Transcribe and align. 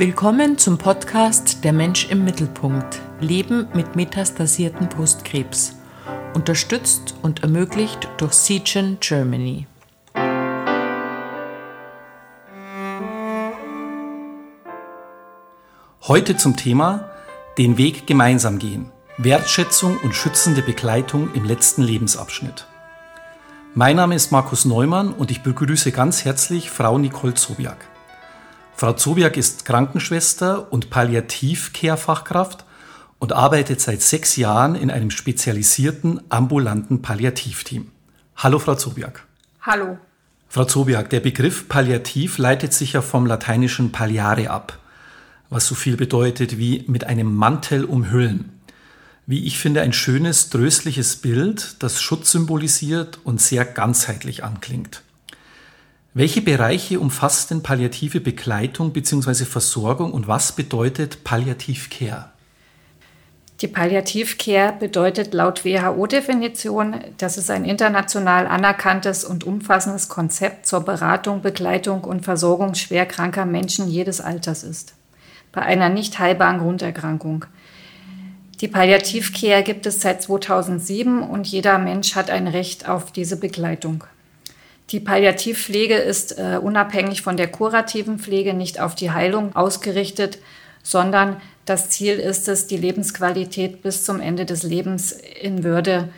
Willkommen 0.00 0.56
zum 0.56 0.78
Podcast 0.78 1.62
Der 1.62 1.74
Mensch 1.74 2.08
im 2.08 2.24
Mittelpunkt. 2.24 3.02
Leben 3.20 3.68
mit 3.74 3.96
metastasierten 3.96 4.88
Brustkrebs. 4.88 5.74
Unterstützt 6.32 7.16
und 7.20 7.42
ermöglicht 7.42 8.08
durch 8.16 8.32
Seagen 8.32 8.96
Germany. 9.00 9.66
Heute 16.08 16.34
zum 16.38 16.56
Thema 16.56 17.10
Den 17.58 17.76
Weg 17.76 18.06
gemeinsam 18.06 18.58
gehen. 18.58 18.90
Wertschätzung 19.18 19.98
und 19.98 20.14
schützende 20.14 20.62
Begleitung 20.62 21.34
im 21.34 21.44
letzten 21.44 21.82
Lebensabschnitt. 21.82 22.66
Mein 23.74 23.96
Name 23.96 24.14
ist 24.14 24.32
Markus 24.32 24.64
Neumann 24.64 25.12
und 25.12 25.30
ich 25.30 25.42
begrüße 25.42 25.92
ganz 25.92 26.24
herzlich 26.24 26.70
Frau 26.70 26.96
Nicole 26.96 27.34
Zobiak. 27.34 27.89
Frau 28.80 28.94
Zobiak 28.94 29.36
ist 29.36 29.66
Krankenschwester 29.66 30.72
und 30.72 30.88
Palliativ-Care-Fachkraft 30.88 32.64
und 33.18 33.34
arbeitet 33.34 33.78
seit 33.78 34.00
sechs 34.00 34.36
Jahren 34.36 34.74
in 34.74 34.90
einem 34.90 35.10
spezialisierten 35.10 36.22
ambulanten 36.30 37.02
Palliativteam. 37.02 37.90
Hallo, 38.36 38.58
Frau 38.58 38.76
Zobiak. 38.76 39.26
Hallo. 39.60 39.98
Frau 40.48 40.64
Zobiak, 40.64 41.10
der 41.10 41.20
Begriff 41.20 41.68
Palliativ 41.68 42.38
leitet 42.38 42.72
sich 42.72 42.94
ja 42.94 43.02
vom 43.02 43.26
lateinischen 43.26 43.92
palliare 43.92 44.48
ab, 44.48 44.78
was 45.50 45.66
so 45.66 45.74
viel 45.74 45.98
bedeutet 45.98 46.56
wie 46.56 46.82
mit 46.86 47.04
einem 47.04 47.34
Mantel 47.34 47.84
umhüllen 47.84 48.60
wie 49.26 49.46
ich 49.46 49.60
finde, 49.60 49.82
ein 49.82 49.92
schönes, 49.92 50.50
tröstliches 50.50 51.14
Bild, 51.14 51.76
das 51.84 52.02
Schutz 52.02 52.32
symbolisiert 52.32 53.20
und 53.22 53.40
sehr 53.40 53.64
ganzheitlich 53.64 54.42
anklingt. 54.42 55.02
Welche 56.12 56.42
Bereiche 56.42 56.98
umfasst 56.98 57.50
denn 57.50 57.62
palliative 57.62 58.20
Begleitung 58.20 58.92
bzw. 58.92 59.44
Versorgung 59.44 60.12
und 60.12 60.26
was 60.26 60.52
bedeutet 60.52 61.22
Palliativcare? 61.24 62.30
Die 63.60 63.68
Palliativcare 63.68 64.74
bedeutet 64.78 65.34
laut 65.34 65.64
WHO-Definition, 65.64 66.96
dass 67.18 67.36
es 67.36 67.50
ein 67.50 67.64
international 67.64 68.46
anerkanntes 68.46 69.24
und 69.24 69.44
umfassendes 69.44 70.08
Konzept 70.08 70.66
zur 70.66 70.80
Beratung, 70.80 71.42
Begleitung 71.42 72.04
und 72.04 72.24
Versorgung 72.24 72.74
schwerkranker 72.74 73.44
Menschen 73.44 73.86
jedes 73.88 74.20
Alters 74.20 74.64
ist. 74.64 74.94
Bei 75.52 75.62
einer 75.62 75.90
nicht 75.90 76.18
heilbaren 76.18 76.58
Grunderkrankung– 76.58 77.44
die 78.60 78.68
Palliativcare 78.68 79.62
gibt 79.62 79.86
es 79.86 80.02
seit 80.02 80.20
2007 80.22 81.22
und 81.22 81.46
jeder 81.46 81.78
Mensch 81.78 82.14
hat 82.14 82.28
ein 82.28 82.46
Recht 82.46 82.86
auf 82.86 83.10
diese 83.10 83.38
Begleitung. 83.38 84.04
Die 84.90 85.00
Palliativpflege 85.00 85.94
ist 85.94 86.38
äh, 86.38 86.58
unabhängig 86.60 87.22
von 87.22 87.36
der 87.36 87.48
kurativen 87.48 88.18
Pflege 88.18 88.54
nicht 88.54 88.80
auf 88.80 88.94
die 88.94 89.12
Heilung 89.12 89.54
ausgerichtet, 89.54 90.38
sondern 90.82 91.40
das 91.64 91.90
Ziel 91.90 92.14
ist 92.14 92.48
es, 92.48 92.66
die 92.66 92.76
Lebensqualität 92.76 93.82
bis 93.82 94.04
zum 94.04 94.20
Ende 94.20 94.46
des 94.46 94.64
Lebens 94.64 95.12
in 95.12 95.62
Würde 95.62 96.08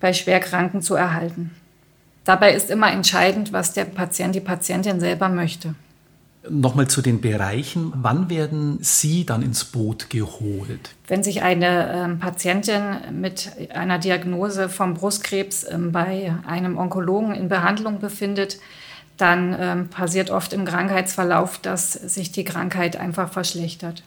bei 0.00 0.12
Schwerkranken 0.12 0.82
zu 0.82 0.94
erhalten. 0.94 1.54
Dabei 2.24 2.52
ist 2.52 2.70
immer 2.70 2.92
entscheidend, 2.92 3.54
was 3.54 3.72
der 3.72 3.86
Patient, 3.86 4.34
die 4.34 4.40
Patientin 4.40 5.00
selber 5.00 5.30
möchte. 5.30 5.74
Nochmal 6.48 6.88
zu 6.88 7.02
den 7.02 7.20
Bereichen. 7.20 7.92
Wann 7.96 8.30
werden 8.30 8.78
Sie 8.80 9.26
dann 9.26 9.42
ins 9.42 9.64
Boot 9.64 10.08
geholt? 10.08 10.94
Wenn 11.06 11.22
sich 11.22 11.42
eine 11.42 11.92
ähm, 11.92 12.18
Patientin 12.20 12.82
mit 13.12 13.50
einer 13.74 13.98
Diagnose 13.98 14.68
vom 14.68 14.94
Brustkrebs 14.94 15.66
ähm, 15.68 15.90
bei 15.90 16.32
einem 16.46 16.78
Onkologen 16.78 17.34
in 17.34 17.48
Behandlung 17.48 17.98
befindet, 17.98 18.58
dann 19.16 19.56
ähm, 19.58 19.88
passiert 19.88 20.30
oft 20.30 20.52
im 20.52 20.64
Krankheitsverlauf, 20.64 21.58
dass 21.58 21.92
sich 21.92 22.30
die 22.30 22.44
Krankheit 22.44 22.96
einfach 22.96 23.30
verschlechtert. 23.30 24.04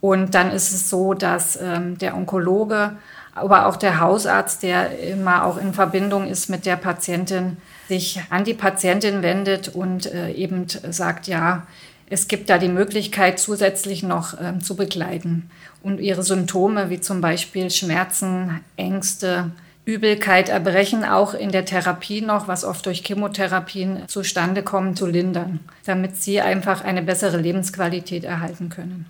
Und 0.00 0.34
dann 0.34 0.50
ist 0.50 0.72
es 0.72 0.90
so, 0.90 1.14
dass 1.14 1.58
ähm, 1.60 1.96
der 1.98 2.16
Onkologe, 2.16 2.92
aber 3.34 3.66
auch 3.66 3.76
der 3.76 3.98
Hausarzt, 3.98 4.62
der 4.62 4.98
immer 4.98 5.44
auch 5.44 5.56
in 5.56 5.72
Verbindung 5.72 6.26
ist 6.26 6.48
mit 6.48 6.66
der 6.66 6.76
Patientin, 6.76 7.56
sich 7.88 8.20
an 8.30 8.44
die 8.44 8.54
Patientin 8.54 9.22
wendet 9.22 9.68
und 9.68 10.06
äh, 10.06 10.32
eben 10.32 10.66
sagt, 10.68 11.26
ja, 11.26 11.66
es 12.08 12.28
gibt 12.28 12.50
da 12.50 12.58
die 12.58 12.68
Möglichkeit, 12.68 13.38
zusätzlich 13.38 14.02
noch 14.02 14.40
äh, 14.40 14.58
zu 14.60 14.76
begleiten 14.76 15.50
und 15.82 16.00
ihre 16.00 16.22
Symptome 16.22 16.90
wie 16.90 17.00
zum 17.00 17.20
Beispiel 17.20 17.70
Schmerzen, 17.70 18.60
Ängste, 18.76 19.50
Übelkeit, 19.84 20.48
Erbrechen 20.48 21.04
auch 21.04 21.32
in 21.32 21.52
der 21.52 21.64
Therapie 21.64 22.20
noch, 22.20 22.48
was 22.48 22.64
oft 22.64 22.86
durch 22.86 23.04
Chemotherapien 23.04 24.08
zustande 24.08 24.62
kommt, 24.64 24.98
zu 24.98 25.06
lindern, 25.06 25.60
damit 25.84 26.16
sie 26.16 26.40
einfach 26.40 26.82
eine 26.82 27.02
bessere 27.02 27.36
Lebensqualität 27.36 28.24
erhalten 28.24 28.68
können. 28.68 29.06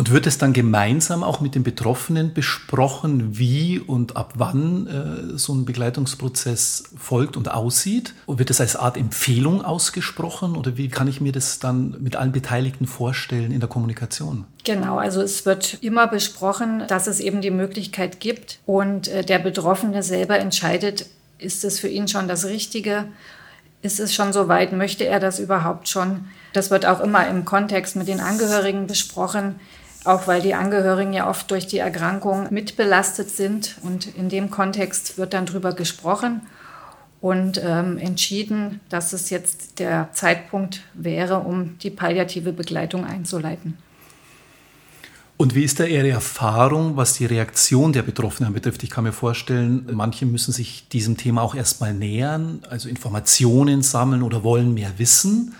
Und 0.00 0.10
wird 0.10 0.26
es 0.26 0.38
dann 0.38 0.54
gemeinsam 0.54 1.22
auch 1.22 1.42
mit 1.42 1.54
den 1.54 1.62
Betroffenen 1.62 2.32
besprochen, 2.32 3.36
wie 3.38 3.78
und 3.78 4.16
ab 4.16 4.32
wann 4.36 4.86
äh, 4.86 5.36
so 5.36 5.52
ein 5.52 5.66
Begleitungsprozess 5.66 6.84
folgt 6.96 7.36
und 7.36 7.50
aussieht? 7.50 8.14
Und 8.24 8.38
wird 8.38 8.48
es 8.48 8.62
als 8.62 8.76
Art 8.76 8.96
Empfehlung 8.96 9.62
ausgesprochen 9.62 10.56
oder 10.56 10.78
wie 10.78 10.88
kann 10.88 11.06
ich 11.06 11.20
mir 11.20 11.32
das 11.32 11.58
dann 11.58 11.98
mit 12.00 12.16
allen 12.16 12.32
Beteiligten 12.32 12.86
vorstellen 12.86 13.52
in 13.52 13.60
der 13.60 13.68
Kommunikation? 13.68 14.46
Genau, 14.64 14.96
also 14.96 15.20
es 15.20 15.44
wird 15.44 15.76
immer 15.82 16.06
besprochen, 16.06 16.84
dass 16.88 17.06
es 17.06 17.20
eben 17.20 17.42
die 17.42 17.50
Möglichkeit 17.50 18.20
gibt 18.20 18.58
und 18.64 19.08
äh, 19.08 19.22
der 19.22 19.38
Betroffene 19.38 20.02
selber 20.02 20.38
entscheidet, 20.38 21.10
ist 21.36 21.62
es 21.62 21.78
für 21.78 21.88
ihn 21.88 22.08
schon 22.08 22.26
das 22.26 22.46
Richtige? 22.46 23.04
Ist 23.82 24.00
es 24.00 24.14
schon 24.14 24.32
so 24.32 24.48
weit? 24.48 24.72
Möchte 24.72 25.04
er 25.04 25.20
das 25.20 25.38
überhaupt 25.38 25.90
schon? 25.90 26.24
Das 26.54 26.70
wird 26.70 26.86
auch 26.86 27.00
immer 27.00 27.28
im 27.28 27.44
Kontext 27.44 27.96
mit 27.96 28.08
den 28.08 28.20
Angehörigen 28.20 28.86
besprochen 28.86 29.56
auch 30.04 30.26
weil 30.26 30.40
die 30.40 30.54
Angehörigen 30.54 31.12
ja 31.12 31.28
oft 31.28 31.50
durch 31.50 31.66
die 31.66 31.78
Erkrankung 31.78 32.48
mitbelastet 32.50 33.30
sind. 33.30 33.76
Und 33.82 34.06
in 34.16 34.28
dem 34.28 34.50
Kontext 34.50 35.18
wird 35.18 35.34
dann 35.34 35.46
drüber 35.46 35.72
gesprochen 35.72 36.42
und 37.20 37.60
ähm, 37.62 37.98
entschieden, 37.98 38.80
dass 38.88 39.12
es 39.12 39.30
jetzt 39.30 39.78
der 39.78 40.08
Zeitpunkt 40.12 40.82
wäre, 40.94 41.40
um 41.40 41.78
die 41.78 41.90
palliative 41.90 42.52
Begleitung 42.52 43.04
einzuleiten. 43.04 43.76
Und 45.36 45.54
wie 45.54 45.64
ist 45.64 45.80
da 45.80 45.84
Ihre 45.84 46.10
Erfahrung, 46.10 46.98
was 46.98 47.14
die 47.14 47.24
Reaktion 47.24 47.94
der 47.94 48.02
Betroffenen 48.02 48.52
betrifft? 48.52 48.82
Ich 48.82 48.90
kann 48.90 49.04
mir 49.04 49.12
vorstellen, 49.12 49.88
manche 49.90 50.26
müssen 50.26 50.52
sich 50.52 50.86
diesem 50.88 51.16
Thema 51.16 51.40
auch 51.40 51.54
erstmal 51.54 51.94
nähern, 51.94 52.60
also 52.68 52.90
Informationen 52.90 53.80
sammeln 53.80 54.22
oder 54.22 54.44
wollen 54.44 54.74
mehr 54.74 54.92
wissen. 54.98 55.54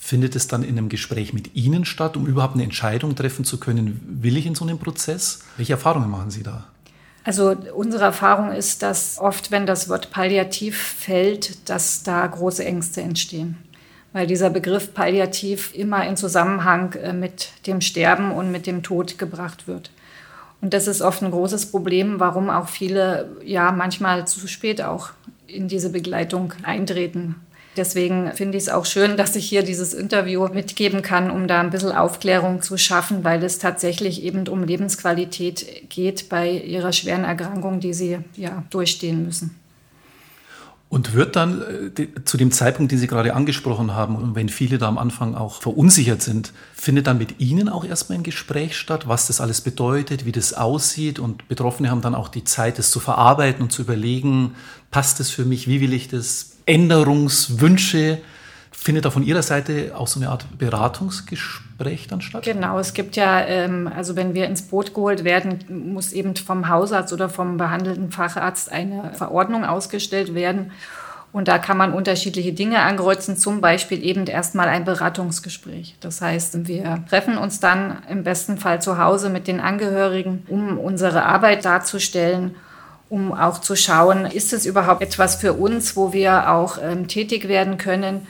Findet 0.00 0.36
es 0.36 0.46
dann 0.46 0.62
in 0.62 0.78
einem 0.78 0.88
Gespräch 0.88 1.32
mit 1.32 1.56
Ihnen 1.56 1.84
statt, 1.84 2.16
um 2.16 2.26
überhaupt 2.26 2.54
eine 2.54 2.62
Entscheidung 2.62 3.16
treffen 3.16 3.44
zu 3.44 3.58
können, 3.58 4.00
will 4.22 4.36
ich 4.36 4.46
in 4.46 4.54
so 4.54 4.64
einem 4.64 4.78
Prozess? 4.78 5.40
Welche 5.56 5.72
Erfahrungen 5.72 6.08
machen 6.08 6.30
Sie 6.30 6.44
da? 6.44 6.68
Also 7.24 7.54
unsere 7.74 8.04
Erfahrung 8.04 8.52
ist, 8.52 8.82
dass 8.82 9.18
oft, 9.18 9.50
wenn 9.50 9.66
das 9.66 9.88
Wort 9.88 10.10
palliativ 10.10 10.78
fällt, 10.78 11.68
dass 11.68 12.04
da 12.04 12.26
große 12.26 12.64
Ängste 12.64 13.02
entstehen. 13.02 13.58
Weil 14.12 14.26
dieser 14.26 14.50
Begriff 14.50 14.94
palliativ 14.94 15.74
immer 15.74 16.06
in 16.06 16.16
Zusammenhang 16.16 16.94
äh, 16.94 17.12
mit 17.12 17.50
dem 17.66 17.80
Sterben 17.80 18.30
und 18.32 18.50
mit 18.52 18.66
dem 18.66 18.82
Tod 18.82 19.18
gebracht 19.18 19.66
wird. 19.66 19.90
Und 20.60 20.72
das 20.72 20.86
ist 20.86 21.02
oft 21.02 21.22
ein 21.22 21.30
großes 21.30 21.70
Problem, 21.70 22.18
warum 22.18 22.50
auch 22.50 22.68
viele 22.68 23.36
ja 23.44 23.72
manchmal 23.72 24.26
zu 24.26 24.46
spät 24.48 24.80
auch 24.80 25.10
in 25.46 25.68
diese 25.68 25.90
Begleitung 25.90 26.54
eintreten. 26.62 27.34
Deswegen 27.78 28.32
finde 28.34 28.58
ich 28.58 28.64
es 28.64 28.68
auch 28.68 28.84
schön, 28.84 29.16
dass 29.16 29.36
ich 29.36 29.48
hier 29.48 29.62
dieses 29.62 29.94
Interview 29.94 30.48
mitgeben 30.48 31.00
kann, 31.00 31.30
um 31.30 31.46
da 31.46 31.60
ein 31.60 31.70
bisschen 31.70 31.92
Aufklärung 31.92 32.60
zu 32.60 32.76
schaffen, 32.76 33.22
weil 33.22 33.42
es 33.44 33.60
tatsächlich 33.60 34.24
eben 34.24 34.48
um 34.48 34.64
Lebensqualität 34.64 35.88
geht 35.88 36.28
bei 36.28 36.50
ihrer 36.50 36.92
schweren 36.92 37.22
Erkrankung, 37.22 37.78
die 37.78 37.94
sie 37.94 38.18
ja 38.36 38.64
durchstehen 38.70 39.24
müssen. 39.24 39.54
Und 40.88 41.12
wird 41.12 41.36
dann 41.36 41.62
äh, 41.96 42.24
zu 42.24 42.36
dem 42.38 42.50
Zeitpunkt, 42.50 42.90
den 42.90 42.98
Sie 42.98 43.06
gerade 43.06 43.34
angesprochen 43.34 43.94
haben, 43.94 44.16
und 44.16 44.34
wenn 44.34 44.48
viele 44.48 44.78
da 44.78 44.88
am 44.88 44.96
Anfang 44.96 45.34
auch 45.34 45.60
verunsichert 45.60 46.22
sind, 46.22 46.52
findet 46.74 47.06
dann 47.06 47.18
mit 47.18 47.40
Ihnen 47.40 47.68
auch 47.68 47.84
erstmal 47.84 48.18
ein 48.18 48.24
Gespräch 48.24 48.76
statt, 48.76 49.06
was 49.06 49.26
das 49.26 49.40
alles 49.42 49.60
bedeutet, 49.60 50.24
wie 50.24 50.32
das 50.32 50.54
aussieht 50.54 51.18
und 51.18 51.46
Betroffene 51.46 51.90
haben 51.90 52.00
dann 52.00 52.14
auch 52.14 52.28
die 52.28 52.44
Zeit, 52.44 52.78
das 52.78 52.90
zu 52.90 53.00
verarbeiten 53.00 53.62
und 53.62 53.70
zu 53.70 53.82
überlegen, 53.82 54.54
passt 54.90 55.20
das 55.20 55.28
für 55.28 55.44
mich, 55.44 55.68
wie 55.68 55.82
will 55.82 55.92
ich 55.92 56.08
das 56.08 56.57
Änderungswünsche. 56.68 58.18
Findet 58.70 59.04
da 59.04 59.10
von 59.10 59.24
Ihrer 59.24 59.42
Seite 59.42 59.92
auch 59.96 60.06
so 60.06 60.20
eine 60.20 60.28
Art 60.28 60.46
Beratungsgespräch 60.56 62.06
dann 62.06 62.20
statt? 62.20 62.44
Genau, 62.44 62.78
es 62.78 62.94
gibt 62.94 63.16
ja, 63.16 63.40
ähm, 63.40 63.90
also 63.94 64.14
wenn 64.14 64.34
wir 64.34 64.46
ins 64.46 64.62
Boot 64.62 64.94
geholt 64.94 65.24
werden, 65.24 65.64
muss 65.68 66.12
eben 66.12 66.36
vom 66.36 66.68
Hausarzt 66.68 67.12
oder 67.12 67.28
vom 67.28 67.56
behandelten 67.56 68.12
Facharzt 68.12 68.70
eine 68.70 69.12
Verordnung 69.14 69.64
ausgestellt 69.64 70.34
werden. 70.34 70.70
Und 71.32 71.48
da 71.48 71.58
kann 71.58 71.76
man 71.76 71.92
unterschiedliche 71.92 72.52
Dinge 72.52 72.80
ankreuzen, 72.80 73.36
zum 73.36 73.60
Beispiel 73.60 74.02
eben 74.02 74.26
erstmal 74.26 74.68
ein 74.68 74.84
Beratungsgespräch. 74.84 75.96
Das 76.00 76.22
heißt, 76.22 76.66
wir 76.68 77.04
treffen 77.10 77.36
uns 77.36 77.60
dann 77.60 77.98
im 78.08 78.22
besten 78.22 78.58
Fall 78.58 78.80
zu 78.80 78.96
Hause 78.96 79.28
mit 79.28 79.46
den 79.46 79.60
Angehörigen, 79.60 80.44
um 80.48 80.78
unsere 80.78 81.24
Arbeit 81.24 81.64
darzustellen 81.64 82.54
um 83.10 83.32
auch 83.32 83.60
zu 83.60 83.76
schauen, 83.76 84.26
ist 84.26 84.52
es 84.52 84.66
überhaupt 84.66 85.02
etwas 85.02 85.36
für 85.36 85.54
uns, 85.54 85.96
wo 85.96 86.12
wir 86.12 86.50
auch 86.50 86.78
ähm, 86.82 87.08
tätig 87.08 87.48
werden 87.48 87.78
können 87.78 88.26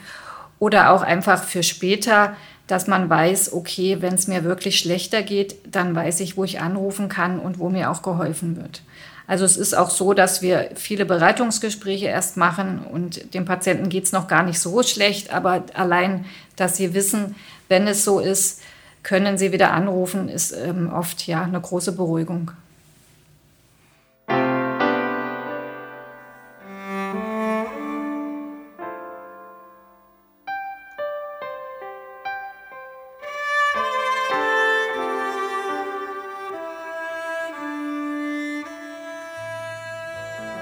oder 0.59 0.91
auch 0.91 1.01
einfach 1.01 1.43
für 1.43 1.63
später, 1.63 2.35
dass 2.67 2.87
man 2.87 3.09
weiß, 3.09 3.53
okay, 3.53 3.97
wenn 4.01 4.13
es 4.13 4.27
mir 4.27 4.43
wirklich 4.43 4.79
schlechter 4.79 5.23
geht, 5.23 5.55
dann 5.75 5.95
weiß 5.95 6.19
ich, 6.19 6.37
wo 6.37 6.43
ich 6.43 6.61
anrufen 6.61 7.09
kann 7.09 7.39
und 7.39 7.59
wo 7.59 7.69
mir 7.69 7.89
auch 7.89 8.03
geholfen 8.03 8.57
wird. 8.57 8.83
Also 9.25 9.45
es 9.45 9.57
ist 9.57 9.75
auch 9.75 9.89
so, 9.89 10.13
dass 10.13 10.41
wir 10.41 10.71
viele 10.75 11.05
Bereitungsgespräche 11.05 12.07
erst 12.07 12.37
machen 12.37 12.79
und 12.79 13.33
dem 13.33 13.45
Patienten 13.45 13.89
geht 13.89 14.05
es 14.05 14.11
noch 14.11 14.27
gar 14.27 14.43
nicht 14.43 14.59
so 14.59 14.81
schlecht, 14.81 15.33
aber 15.33 15.63
allein, 15.73 16.25
dass 16.55 16.77
sie 16.77 16.93
wissen, 16.93 17.35
wenn 17.67 17.87
es 17.87 18.03
so 18.03 18.19
ist, 18.19 18.61
können 19.03 19.37
sie 19.37 19.51
wieder 19.51 19.71
anrufen, 19.71 20.29
ist 20.29 20.51
ähm, 20.51 20.91
oft 20.91 21.25
ja 21.27 21.43
eine 21.43 21.61
große 21.61 21.91
Beruhigung. 21.91 22.51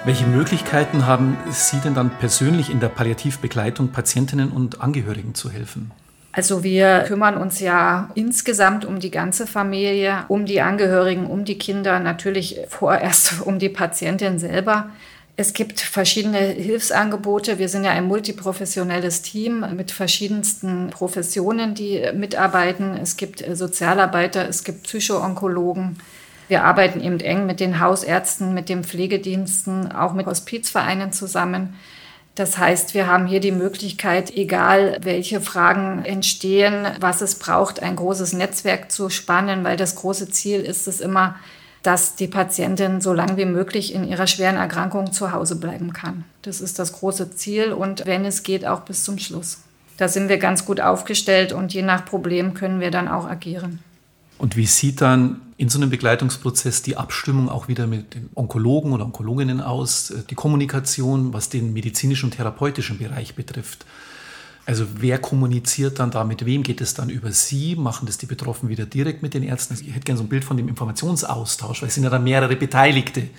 Welche 0.07 0.25
Möglichkeiten 0.25 1.05
haben 1.05 1.35
Sie 1.49 1.81
denn 1.81 1.93
dann 1.93 2.09
persönlich 2.09 2.69
in 2.69 2.79
der 2.79 2.87
Palliativbegleitung 2.87 3.89
Patientinnen 3.89 4.53
und 4.53 4.79
Angehörigen 4.79 5.35
zu 5.35 5.51
helfen? 5.51 5.91
Also 6.31 6.63
wir 6.63 7.03
kümmern 7.05 7.35
uns 7.35 7.59
ja 7.59 8.09
insgesamt 8.15 8.85
um 8.85 8.99
die 8.99 9.11
ganze 9.11 9.45
Familie, 9.45 10.23
um 10.29 10.45
die 10.45 10.61
Angehörigen, 10.61 11.25
um 11.25 11.43
die 11.43 11.57
Kinder, 11.57 11.99
natürlich 11.99 12.57
vorerst 12.69 13.41
um 13.45 13.59
die 13.59 13.67
Patientin 13.67 14.39
selber. 14.39 14.91
Es 15.35 15.51
gibt 15.51 15.81
verschiedene 15.81 16.37
Hilfsangebote. 16.37 17.59
Wir 17.59 17.67
sind 17.67 17.83
ja 17.83 17.91
ein 17.91 18.05
multiprofessionelles 18.05 19.23
Team 19.23 19.65
mit 19.75 19.91
verschiedensten 19.91 20.89
Professionen, 20.89 21.75
die 21.75 22.01
mitarbeiten. 22.15 22.95
Es 22.95 23.17
gibt 23.17 23.43
Sozialarbeiter, 23.45 24.47
es 24.47 24.63
gibt 24.63 24.83
Psychoonkologen, 24.83 25.97
wir 26.47 26.63
arbeiten 26.63 27.01
eben 27.01 27.19
eng 27.19 27.45
mit 27.45 27.59
den 27.59 27.79
Hausärzten, 27.79 28.53
mit 28.53 28.69
den 28.69 28.83
Pflegediensten, 28.83 29.91
auch 29.91 30.13
mit 30.13 30.25
Hospizvereinen 30.25 31.11
zusammen. 31.11 31.75
Das 32.35 32.57
heißt, 32.57 32.93
wir 32.93 33.07
haben 33.07 33.25
hier 33.25 33.39
die 33.39 33.51
Möglichkeit, 33.51 34.31
egal 34.35 34.97
welche 35.01 35.41
Fragen 35.41 36.05
entstehen, 36.05 36.85
was 36.99 37.21
es 37.21 37.35
braucht, 37.35 37.81
ein 37.81 37.95
großes 37.95 38.33
Netzwerk 38.33 38.91
zu 38.91 39.09
spannen, 39.09 39.63
weil 39.63 39.75
das 39.75 39.95
große 39.95 40.29
Ziel 40.29 40.61
ist 40.61 40.87
es 40.87 41.01
immer, 41.01 41.35
dass 41.81 42.15
die 42.15 42.27
Patientin 42.27 43.01
so 43.01 43.13
lange 43.13 43.37
wie 43.37 43.45
möglich 43.45 43.93
in 43.93 44.03
ihrer 44.03 44.27
schweren 44.27 44.57
Erkrankung 44.57 45.11
zu 45.11 45.31
Hause 45.31 45.55
bleiben 45.55 45.93
kann. 45.93 46.25
Das 46.43 46.61
ist 46.61 46.79
das 46.79 46.93
große 46.93 47.31
Ziel 47.31 47.73
und 47.73 48.05
wenn 48.05 48.23
es 48.23 48.43
geht, 48.43 48.67
auch 48.67 48.81
bis 48.81 49.03
zum 49.03 49.17
Schluss. 49.17 49.63
Da 49.97 50.07
sind 50.07 50.29
wir 50.29 50.37
ganz 50.37 50.63
gut 50.63 50.79
aufgestellt 50.79 51.53
und 51.53 51.73
je 51.73 51.81
nach 51.81 52.05
Problem 52.05 52.53
können 52.53 52.81
wir 52.81 52.91
dann 52.91 53.07
auch 53.07 53.27
agieren. 53.27 53.79
Und 54.37 54.55
wie 54.55 54.65
sieht 54.65 55.01
dann 55.01 55.41
in 55.57 55.69
so 55.69 55.79
einem 55.79 55.89
Begleitungsprozess 55.89 56.83
die 56.83 56.97
Abstimmung 56.97 57.49
auch 57.49 57.67
wieder 57.67 57.87
mit 57.87 58.13
den 58.13 58.29
Onkologen 58.35 58.93
oder 58.93 59.05
Onkologinnen 59.05 59.61
aus, 59.61 60.11
äh, 60.11 60.23
die 60.29 60.35
Kommunikation, 60.35 61.33
was 61.33 61.49
den 61.49 61.73
medizinischen 61.73 62.27
und 62.27 62.35
therapeutischen 62.35 62.99
Bereich 62.99 63.35
betrifft? 63.35 63.85
Also 64.67 64.85
wer 64.95 65.17
kommuniziert 65.17 65.97
dann 65.99 66.11
da 66.11 66.25
mit 66.25 66.45
wem? 66.45 66.61
Geht 66.61 66.81
es 66.81 66.93
dann 66.93 67.09
über 67.09 67.31
Sie? 67.31 67.77
Machen 67.77 68.05
das 68.05 68.17
die 68.17 68.25
Betroffenen 68.25 68.69
wieder 68.69 68.85
direkt 68.85 69.23
mit 69.23 69.33
den 69.33 69.43
Ärzten? 69.43 69.75
Ich 69.75 69.95
hätte 69.95 70.01
gerne 70.01 70.17
so 70.17 70.25
ein 70.25 70.29
Bild 70.29 70.43
von 70.43 70.57
dem 70.57 70.67
Informationsaustausch, 70.67 71.81
weil 71.81 71.87
es 71.87 71.95
sind 71.95 72.03
ja 72.03 72.09
dann 72.09 72.25
mehrere 72.25 72.55
Beteiligte 72.57 73.29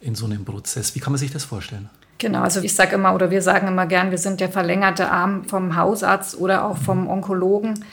in 0.00 0.16
so 0.16 0.26
einem 0.26 0.44
Prozess. 0.44 0.94
Wie 0.96 0.98
kann 0.98 1.12
man 1.12 1.20
sich 1.20 1.30
das 1.30 1.44
vorstellen? 1.44 1.88
Genau, 2.18 2.40
also 2.40 2.60
ich 2.60 2.74
sage 2.74 2.96
immer 2.96 3.14
oder 3.14 3.30
wir 3.30 3.42
sagen 3.42 3.68
immer 3.68 3.86
gern, 3.86 4.10
wir 4.10 4.18
sind 4.18 4.40
der 4.40 4.48
verlängerte 4.48 5.10
Arm 5.10 5.44
vom 5.44 5.76
Hausarzt 5.76 6.36
oder 6.36 6.64
auch 6.64 6.76
vom 6.76 7.08
Onkologen. 7.08 7.84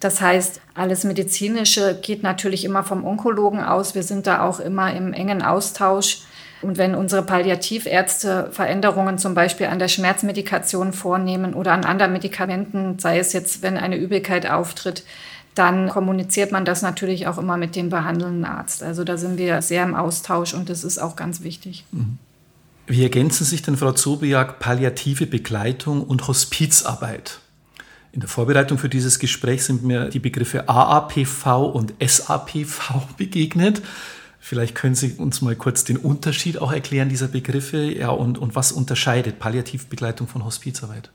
Das 0.00 0.20
heißt, 0.20 0.60
alles 0.74 1.04
Medizinische 1.04 1.98
geht 2.00 2.22
natürlich 2.22 2.64
immer 2.64 2.84
vom 2.84 3.04
Onkologen 3.04 3.60
aus. 3.60 3.94
Wir 3.94 4.04
sind 4.04 4.26
da 4.26 4.42
auch 4.42 4.60
immer 4.60 4.94
im 4.94 5.12
engen 5.12 5.42
Austausch. 5.42 6.18
Und 6.60 6.76
wenn 6.76 6.94
unsere 6.94 7.22
Palliativärzte 7.22 8.48
Veränderungen 8.52 9.18
zum 9.18 9.34
Beispiel 9.34 9.66
an 9.66 9.78
der 9.78 9.88
Schmerzmedikation 9.88 10.92
vornehmen 10.92 11.54
oder 11.54 11.72
an 11.72 11.84
anderen 11.84 12.12
Medikamenten, 12.12 12.98
sei 12.98 13.18
es 13.18 13.32
jetzt, 13.32 13.62
wenn 13.62 13.76
eine 13.76 13.96
Übelkeit 13.96 14.48
auftritt, 14.48 15.04
dann 15.54 15.88
kommuniziert 15.88 16.52
man 16.52 16.64
das 16.64 16.82
natürlich 16.82 17.26
auch 17.26 17.38
immer 17.38 17.56
mit 17.56 17.74
dem 17.74 17.90
behandelnden 17.90 18.44
Arzt. 18.44 18.82
Also 18.82 19.04
da 19.04 19.16
sind 19.16 19.38
wir 19.38 19.62
sehr 19.62 19.82
im 19.82 19.94
Austausch 19.94 20.54
und 20.54 20.68
das 20.68 20.84
ist 20.84 20.98
auch 20.98 21.16
ganz 21.16 21.42
wichtig. 21.42 21.84
Mhm. 21.90 22.18
Wie 22.86 23.02
ergänzen 23.02 23.44
sich 23.44 23.62
denn, 23.62 23.76
Frau 23.76 23.92
Zobiak, 23.92 24.60
palliative 24.60 25.26
Begleitung 25.26 26.02
und 26.02 26.26
Hospizarbeit? 26.26 27.40
In 28.12 28.20
der 28.20 28.28
Vorbereitung 28.28 28.78
für 28.78 28.88
dieses 28.88 29.18
Gespräch 29.18 29.64
sind 29.64 29.84
mir 29.84 30.08
die 30.08 30.18
Begriffe 30.18 30.68
AAPV 30.68 31.46
und 31.72 31.94
SAPV 32.04 33.06
begegnet. 33.16 33.82
Vielleicht 34.40 34.74
können 34.74 34.94
Sie 34.94 35.12
uns 35.12 35.42
mal 35.42 35.56
kurz 35.56 35.84
den 35.84 35.98
Unterschied 35.98 36.58
auch 36.58 36.72
erklären 36.72 37.08
dieser 37.08 37.28
Begriffe 37.28 37.78
ja, 37.78 38.08
und, 38.08 38.38
und 38.38 38.54
was 38.54 38.72
unterscheidet 38.72 39.38
Palliativbegleitung 39.38 40.26
von 40.26 40.44
Hospizarbeit? 40.44 41.10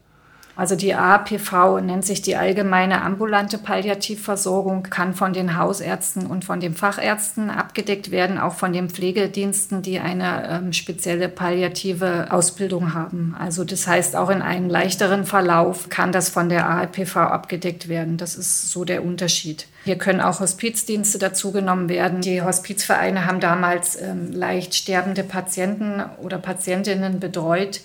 Also 0.55 0.75
die 0.75 0.93
APV 0.93 1.79
nennt 1.81 2.05
sich 2.05 2.21
die 2.21 2.35
allgemeine 2.35 3.01
ambulante 3.01 3.57
Palliativversorgung, 3.57 4.83
kann 4.83 5.15
von 5.15 5.33
den 5.33 5.57
Hausärzten 5.57 6.27
und 6.27 6.45
von 6.45 6.59
den 6.59 6.75
Fachärzten 6.75 7.49
abgedeckt 7.49 8.11
werden, 8.11 8.37
auch 8.37 8.53
von 8.53 8.71
den 8.71 8.89
Pflegediensten, 8.89 9.81
die 9.81 9.99
eine 9.99 10.47
ähm, 10.49 10.73
spezielle 10.73 11.27
palliative 11.27 12.27
Ausbildung 12.29 12.93
haben. 12.93 13.35
Also 13.39 13.63
das 13.63 13.87
heißt, 13.87 14.15
auch 14.15 14.29
in 14.29 14.43
einem 14.43 14.69
leichteren 14.69 15.25
Verlauf 15.25 15.89
kann 15.89 16.11
das 16.11 16.29
von 16.29 16.49
der 16.49 16.69
APV 16.69 17.17
abgedeckt 17.17 17.87
werden. 17.87 18.17
Das 18.17 18.35
ist 18.35 18.69
so 18.69 18.85
der 18.85 19.03
Unterschied. 19.03 19.65
Hier 19.85 19.97
können 19.97 20.21
auch 20.21 20.39
Hospizdienste 20.39 21.17
dazugenommen 21.17 21.89
werden. 21.89 22.21
Die 22.21 22.43
Hospizvereine 22.43 23.25
haben 23.25 23.39
damals 23.39 23.99
ähm, 23.99 24.31
leicht 24.31 24.75
sterbende 24.75 25.23
Patienten 25.23 26.03
oder 26.21 26.37
Patientinnen 26.37 27.19
betreut 27.19 27.81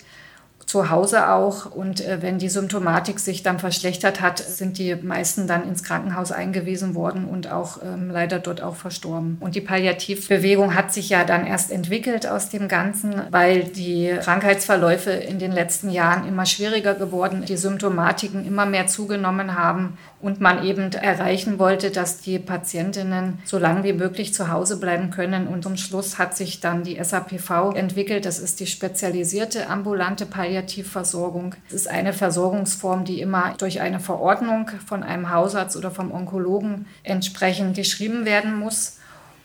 zu 0.69 0.91
Hause 0.91 1.29
auch. 1.29 1.65
Und 1.65 1.99
äh, 1.99 2.21
wenn 2.21 2.37
die 2.37 2.47
Symptomatik 2.47 3.19
sich 3.19 3.41
dann 3.41 3.57
verschlechtert 3.57 4.21
hat, 4.21 4.37
sind 4.37 4.77
die 4.77 4.93
meisten 4.95 5.47
dann 5.47 5.67
ins 5.67 5.81
Krankenhaus 5.83 6.31
eingewiesen 6.31 6.93
worden 6.93 7.25
und 7.25 7.51
auch 7.51 7.79
ähm, 7.83 8.11
leider 8.11 8.37
dort 8.37 8.61
auch 8.61 8.75
verstorben. 8.75 9.37
Und 9.39 9.55
die 9.55 9.61
Palliativbewegung 9.61 10.75
hat 10.75 10.93
sich 10.93 11.09
ja 11.09 11.23
dann 11.23 11.47
erst 11.47 11.71
entwickelt 11.71 12.27
aus 12.27 12.49
dem 12.49 12.67
Ganzen, 12.67 13.15
weil 13.31 13.63
die 13.63 14.15
Krankheitsverläufe 14.21 15.09
in 15.09 15.39
den 15.39 15.51
letzten 15.51 15.89
Jahren 15.89 16.27
immer 16.27 16.45
schwieriger 16.45 16.93
geworden, 16.93 17.45
die 17.47 17.57
Symptomatiken 17.57 18.45
immer 18.45 18.67
mehr 18.67 18.85
zugenommen 18.85 19.55
haben 19.57 19.97
und 20.21 20.41
man 20.41 20.63
eben 20.65 20.91
erreichen 20.91 21.59
wollte, 21.59 21.91
dass 21.91 22.19
die 22.19 22.39
Patientinnen 22.39 23.39
so 23.45 23.57
lange 23.57 23.83
wie 23.83 23.93
möglich 23.93 24.33
zu 24.33 24.51
Hause 24.51 24.77
bleiben 24.77 25.11
können. 25.11 25.47
Und 25.47 25.63
zum 25.63 25.77
Schluss 25.77 26.19
hat 26.19 26.35
sich 26.35 26.59
dann 26.59 26.83
die 26.83 27.01
SAPV 27.01 27.73
entwickelt. 27.73 28.25
Das 28.25 28.37
ist 28.37 28.59
die 28.59 28.67
spezialisierte 28.67 29.69
ambulante 29.69 30.25
Palliativversorgung. 30.59 31.55
Es 31.67 31.73
ist 31.73 31.89
eine 31.89 32.13
Versorgungsform, 32.13 33.05
die 33.05 33.21
immer 33.21 33.55
durch 33.57 33.81
eine 33.81 33.99
Verordnung 33.99 34.69
von 34.85 35.03
einem 35.03 35.31
Hausarzt 35.31 35.77
oder 35.77 35.91
vom 35.91 36.11
Onkologen 36.11 36.85
entsprechend 37.03 37.75
geschrieben 37.75 38.25
werden 38.25 38.59
muss 38.59 38.97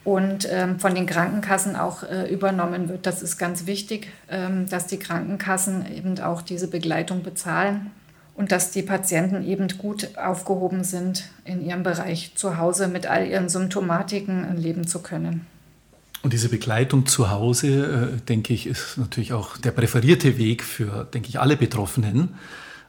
und 0.02 0.49
ähm, 0.50 0.78
von 0.78 0.94
den 0.94 1.06
Krankenkassen 1.06 1.76
auch 1.76 2.02
äh, 2.02 2.30
übernommen 2.33 2.88
wird. 2.88 3.06
Das 3.06 3.23
ist 3.23 3.38
ganz 3.38 3.66
wichtig, 3.66 4.09
ähm, 4.28 4.68
dass 4.68 4.87
die 4.87 4.99
Krankenkassen 4.99 5.87
eben 5.94 6.18
auch 6.21 6.42
diese 6.42 6.68
Begleitung 6.68 7.23
bezahlen 7.23 7.90
und 8.37 8.52
dass 8.52 8.73
die 8.73 8.83
Patienten 8.83 9.47
eben 9.47 9.68
gut 9.78 10.18
aufgehoben 10.18 10.85
sind, 10.85 11.25
in 11.44 11.64
ihrem 11.64 11.85
Bereich 11.85 12.33
zu 12.35 12.59
Hause 12.59 12.88
mit 12.88 13.06
all 13.06 13.26
ihren 13.26 13.49
Symptomatiken 13.49 14.56
leben 14.56 14.87
zu 14.87 15.00
können. 15.00 15.47
Und 16.25 16.33
diese 16.33 16.49
Begleitung 16.49 17.04
zu 17.04 17.31
Hause, 17.31 18.14
äh, 18.14 18.21
denke 18.23 18.54
ich, 18.54 18.66
ist 18.66 18.97
natürlich 18.97 19.35
auch 19.35 19.59
der 19.59 19.73
präferierte 19.73 20.38
Weg 20.38 20.64
für, 20.64 21.04
denke 21.04 21.28
ich, 21.28 21.38
alle 21.38 21.54
Betroffenen. 21.54 22.37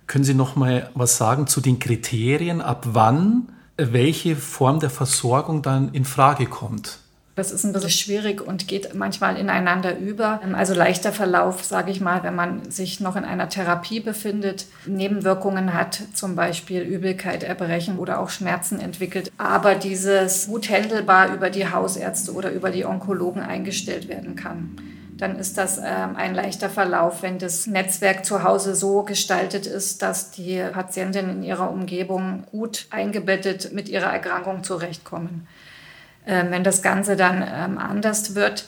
Können 0.07 0.23
Sie 0.23 0.33
noch 0.33 0.55
mal 0.55 0.89
was 0.95 1.17
sagen 1.17 1.45
zu 1.45 1.59
den 1.59 1.77
Kriterien, 1.77 2.61
ab 2.61 2.85
wann 2.93 3.49
welche 3.75 4.37
Form 4.37 4.79
der 4.79 4.89
Versorgung 4.89 5.61
dann 5.61 5.93
in 5.93 6.05
Frage 6.05 6.45
kommt? 6.45 6.99
Das 7.35 7.51
ist 7.51 7.65
ein 7.65 7.73
bisschen 7.73 7.89
schwierig 7.89 8.41
und 8.41 8.69
geht 8.69 8.95
manchmal 8.95 9.37
ineinander 9.37 9.97
über. 9.97 10.39
Also 10.53 10.73
leichter 10.73 11.11
Verlauf, 11.11 11.65
sage 11.65 11.91
ich 11.91 11.99
mal, 11.99 12.23
wenn 12.23 12.35
man 12.35 12.71
sich 12.71 13.01
noch 13.01 13.17
in 13.17 13.25
einer 13.25 13.49
Therapie 13.49 13.99
befindet, 13.99 14.67
Nebenwirkungen 14.85 15.73
hat, 15.73 16.01
zum 16.13 16.35
Beispiel 16.35 16.81
Übelkeit, 16.81 17.43
Erbrechen 17.43 17.99
oder 17.99 18.19
auch 18.19 18.29
Schmerzen 18.29 18.79
entwickelt, 18.79 19.31
aber 19.37 19.75
dieses 19.75 20.47
gut 20.47 20.69
händelbar 20.69 21.33
über 21.33 21.49
die 21.49 21.69
Hausärzte 21.69 22.31
oder 22.33 22.51
über 22.51 22.71
die 22.71 22.85
Onkologen 22.85 23.41
eingestellt 23.41 24.07
werden 24.07 24.35
kann 24.35 24.77
dann 25.17 25.39
ist 25.39 25.57
das 25.57 25.77
ähm, 25.77 26.15
ein 26.15 26.35
leichter 26.35 26.69
Verlauf, 26.69 27.23
wenn 27.23 27.39
das 27.39 27.67
Netzwerk 27.67 28.25
zu 28.25 28.43
Hause 28.43 28.75
so 28.75 29.03
gestaltet 29.03 29.65
ist, 29.65 30.01
dass 30.01 30.31
die 30.31 30.61
Patientinnen 30.73 31.37
in 31.37 31.43
ihrer 31.43 31.71
Umgebung 31.71 32.43
gut 32.51 32.87
eingebettet 32.89 33.71
mit 33.71 33.87
ihrer 33.87 34.11
Erkrankung 34.11 34.63
zurechtkommen. 34.63 35.47
Ähm, 36.27 36.47
wenn 36.49 36.63
das 36.63 36.81
Ganze 36.81 37.15
dann 37.15 37.43
ähm, 37.47 37.77
anders 37.77 38.33
wird. 38.35 38.67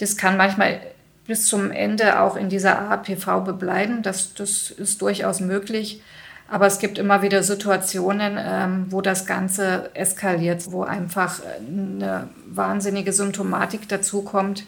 Das 0.00 0.16
kann 0.16 0.36
manchmal 0.36 0.80
bis 1.26 1.46
zum 1.46 1.70
Ende 1.70 2.20
auch 2.20 2.36
in 2.36 2.48
dieser 2.48 2.90
APV 2.90 3.44
bebleiben. 3.44 4.02
Das, 4.02 4.34
das 4.34 4.70
ist 4.70 5.00
durchaus 5.00 5.40
möglich. 5.40 6.02
Aber 6.50 6.66
es 6.66 6.78
gibt 6.78 6.98
immer 6.98 7.20
wieder 7.22 7.42
Situationen, 7.42 8.38
ähm, 8.40 8.86
wo 8.88 9.02
das 9.02 9.26
Ganze 9.26 9.90
eskaliert, 9.94 10.72
wo 10.72 10.82
einfach 10.82 11.40
eine 11.60 12.30
wahnsinnige 12.46 13.12
Symptomatik 13.12 13.88
dazukommt, 13.88 14.64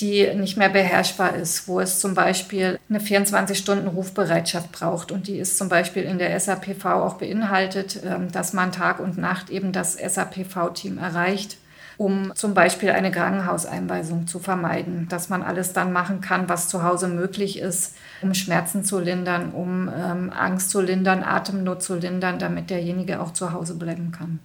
die 0.00 0.32
nicht 0.34 0.56
mehr 0.56 0.68
beherrschbar 0.68 1.34
ist, 1.36 1.68
wo 1.68 1.80
es 1.80 2.00
zum 2.00 2.14
Beispiel 2.14 2.78
eine 2.88 2.98
24-Stunden-Rufbereitschaft 2.98 4.72
braucht. 4.72 5.10
Und 5.10 5.26
die 5.26 5.38
ist 5.38 5.56
zum 5.56 5.68
Beispiel 5.68 6.02
in 6.02 6.18
der 6.18 6.38
SAPV 6.38 6.84
auch 6.84 7.14
beinhaltet, 7.14 8.00
ähm, 8.04 8.30
dass 8.30 8.52
man 8.52 8.72
Tag 8.72 9.00
und 9.00 9.18
Nacht 9.18 9.50
eben 9.50 9.72
das 9.72 9.94
SAPV-Team 9.94 10.98
erreicht 10.98 11.56
um 11.98 12.32
zum 12.34 12.54
Beispiel 12.54 12.90
eine 12.90 13.10
Krankenhauseinweisung 13.10 14.26
zu 14.26 14.38
vermeiden, 14.38 15.06
dass 15.08 15.28
man 15.28 15.42
alles 15.42 15.72
dann 15.72 15.92
machen 15.92 16.20
kann, 16.20 16.48
was 16.48 16.68
zu 16.68 16.82
Hause 16.82 17.08
möglich 17.08 17.58
ist, 17.58 17.96
um 18.22 18.34
Schmerzen 18.34 18.84
zu 18.84 18.98
lindern, 18.98 19.52
um 19.52 19.88
ähm, 19.88 20.30
Angst 20.30 20.70
zu 20.70 20.80
lindern, 20.80 21.22
Atemnot 21.22 21.82
zu 21.82 21.94
lindern, 21.94 22.38
damit 22.38 22.70
derjenige 22.70 23.20
auch 23.20 23.32
zu 23.32 23.52
Hause 23.52 23.76
bleiben 23.76 24.12
kann. 24.12 24.40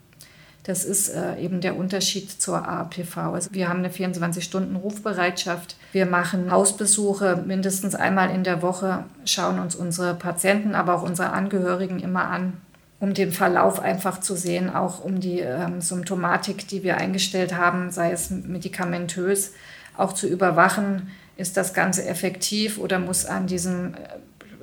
Das 0.63 0.85
ist 0.85 1.09
äh, 1.09 1.37
eben 1.39 1.59
der 1.59 1.75
Unterschied 1.75 2.29
zur 2.29 2.67
APV. 2.67 3.17
Also 3.17 3.49
wir 3.53 3.67
haben 3.67 3.79
eine 3.79 3.89
24-Stunden-Rufbereitschaft. 3.89 5.75
Wir 5.91 6.05
machen 6.05 6.51
Hausbesuche 6.51 7.43
mindestens 7.45 7.95
einmal 7.95 8.29
in 8.29 8.43
der 8.43 8.61
Woche, 8.61 9.05
schauen 9.25 9.59
uns 9.59 9.75
unsere 9.75 10.13
Patienten, 10.13 10.75
aber 10.75 10.95
auch 10.95 11.01
unsere 11.01 11.31
Angehörigen 11.31 11.99
immer 11.99 12.25
an, 12.25 12.53
um 12.99 13.15
den 13.15 13.31
Verlauf 13.31 13.79
einfach 13.79 14.19
zu 14.19 14.35
sehen, 14.35 14.69
auch 14.69 15.03
um 15.03 15.19
die 15.19 15.39
ähm, 15.39 15.81
Symptomatik, 15.81 16.67
die 16.67 16.83
wir 16.83 16.97
eingestellt 16.97 17.55
haben, 17.55 17.89
sei 17.89 18.11
es 18.11 18.29
medikamentös, 18.29 19.53
auch 19.97 20.13
zu 20.13 20.27
überwachen. 20.27 21.09
Ist 21.37 21.57
das 21.57 21.73
Ganze 21.73 22.05
effektiv 22.05 22.77
oder 22.77 22.99
muss 22.99 23.25
an 23.25 23.47
diesen 23.47 23.95
äh, 23.95 23.97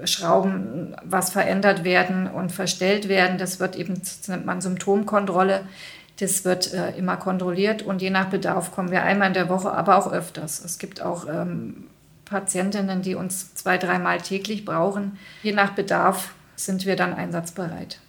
Schrauben 0.04 0.94
was 1.04 1.30
verändert 1.30 1.84
werden 1.84 2.26
und 2.26 2.52
verstellt 2.52 3.08
werden? 3.08 3.38
Das 3.38 3.60
wird 3.60 3.76
eben, 3.76 3.98
das 3.98 4.28
nennt 4.28 4.46
man 4.46 4.60
Symptomkontrolle. 4.60 5.62
Das 6.20 6.44
wird 6.44 6.72
äh, 6.72 6.90
immer 6.96 7.16
kontrolliert 7.16 7.82
und 7.82 8.02
je 8.02 8.10
nach 8.10 8.28
Bedarf 8.28 8.72
kommen 8.72 8.90
wir 8.90 9.02
einmal 9.04 9.28
in 9.28 9.34
der 9.34 9.48
Woche, 9.48 9.70
aber 9.72 9.96
auch 9.96 10.12
öfters. 10.12 10.64
Es 10.64 10.78
gibt 10.78 11.00
auch 11.00 11.26
ähm, 11.28 11.84
Patientinnen, 12.24 13.02
die 13.02 13.14
uns 13.14 13.54
zwei, 13.54 13.78
dreimal 13.78 14.20
täglich 14.20 14.64
brauchen. 14.64 15.18
Je 15.42 15.52
nach 15.52 15.72
Bedarf 15.72 16.34
sind 16.56 16.86
wir 16.86 16.96
dann 16.96 17.14
einsatzbereit. 17.14 18.00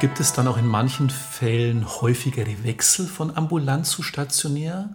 Gibt 0.00 0.20
es 0.20 0.32
dann 0.32 0.46
auch 0.46 0.56
in 0.58 0.66
manchen 0.66 1.10
Fällen 1.10 1.84
häufigere 1.84 2.62
Wechsel 2.62 3.04
von 3.08 3.36
ambulant 3.36 3.84
zu 3.84 4.04
stationär? 4.04 4.90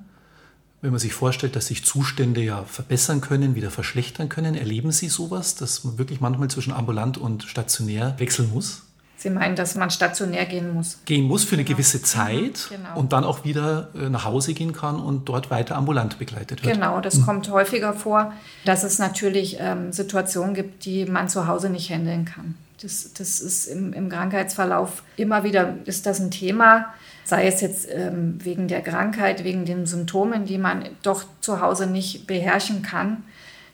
Wenn 0.81 0.91
man 0.91 0.99
sich 0.99 1.13
vorstellt, 1.13 1.57
dass 1.57 1.67
sich 1.67 1.83
Zustände 1.83 2.41
ja 2.41 2.63
verbessern 2.63 3.19
können, 3.19 3.53
wieder 3.53 3.69
verschlechtern 3.69 4.29
können, 4.29 4.55
erleben 4.55 4.93
Sie 4.93 5.09
sowas, 5.09 5.55
dass 5.55 5.83
man 5.83 5.97
wirklich 5.97 6.21
manchmal 6.21 6.49
zwischen 6.49 6.71
ambulant 6.71 7.17
und 7.17 7.43
stationär 7.43 8.15
wechseln 8.17 8.49
muss? 8.53 8.83
Sie 9.17 9.29
meinen, 9.29 9.57
dass 9.57 9.75
man 9.75 9.89
stationär 9.89 10.45
gehen 10.45 10.73
muss? 10.73 10.99
Gehen 11.03 11.25
muss 11.25 11.43
für 11.43 11.55
eine 11.55 11.65
genau. 11.65 11.75
gewisse 11.75 12.01
Zeit 12.01 12.69
mhm, 12.69 12.75
genau. 12.75 12.97
und 12.97 13.11
dann 13.11 13.25
auch 13.25 13.43
wieder 13.43 13.89
äh, 13.95 14.09
nach 14.09 14.23
Hause 14.23 14.53
gehen 14.53 14.71
kann 14.71 15.01
und 15.01 15.27
dort 15.27 15.51
weiter 15.51 15.75
ambulant 15.75 16.17
begleitet 16.17 16.63
wird. 16.63 16.75
Genau, 16.75 17.01
das 17.01 17.17
mhm. 17.17 17.25
kommt 17.25 17.51
häufiger 17.51 17.91
vor, 17.91 18.31
dass 18.63 18.83
es 18.83 18.99
natürlich 18.99 19.57
ähm, 19.59 19.91
Situationen 19.91 20.53
gibt, 20.53 20.85
die 20.85 21.05
man 21.05 21.27
zu 21.27 21.45
Hause 21.45 21.69
nicht 21.69 21.89
handeln 21.89 22.23
kann. 22.23 22.55
Das, 22.81 23.13
das 23.13 23.39
ist 23.39 23.67
im, 23.67 23.93
im 23.93 24.09
Krankheitsverlauf 24.09 25.03
immer 25.15 25.43
wieder 25.43 25.75
ist 25.85 26.05
das 26.05 26.19
ein 26.19 26.31
Thema, 26.31 26.93
sei 27.23 27.47
es 27.47 27.61
jetzt 27.61 27.87
ähm, 27.89 28.37
wegen 28.43 28.67
der 28.67 28.81
Krankheit, 28.81 29.43
wegen 29.43 29.65
den 29.65 29.85
Symptomen, 29.85 30.45
die 30.45 30.57
man 30.57 30.89
doch 31.01 31.23
zu 31.39 31.61
Hause 31.61 31.87
nicht 31.87 32.27
beherrschen 32.27 32.81
kann. 32.81 33.23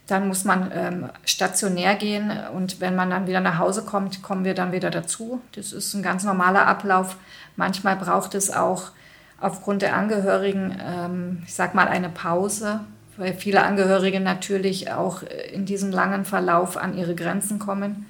Dann 0.06 0.28
muss 0.28 0.44
man 0.44 0.72
ähm, 0.74 1.10
stationär 1.24 1.96
gehen 1.96 2.32
und 2.54 2.82
wenn 2.82 2.96
man 2.96 3.10
dann 3.10 3.28
wieder 3.28 3.40
nach 3.40 3.60
Hause 3.60 3.84
kommt, 3.84 4.22
kommen 4.22 4.44
wir 4.44 4.56
dann 4.56 4.72
wieder 4.72 4.90
dazu. 4.90 5.42
Das 5.54 5.72
ist 5.72 5.94
ein 5.94 6.04
ganz 6.04 6.24
normaler 6.24 6.68
Ablauf. 6.68 7.16
Manchmal 7.56 7.96
braucht 7.96 8.34
es 8.34 8.52
auch 8.52 8.92
aufgrund 9.40 9.82
der 9.82 9.96
Angehörigen, 9.96 10.76
ähm, 10.84 11.44
ich 11.46 11.54
sag 11.54 11.76
mal, 11.76 11.88
eine 11.88 12.10
Pause, 12.10 12.82
weil 13.18 13.34
viele 13.34 13.64
Angehörige 13.64 14.20
natürlich 14.20 14.92
auch 14.92 15.24
in 15.54 15.66
diesem 15.66 15.92
langen 15.92 16.26
Verlauf 16.26 16.78
an 16.78 16.98
ihre 16.98 17.16
Grenzen 17.16 17.60
kommen 17.60 18.06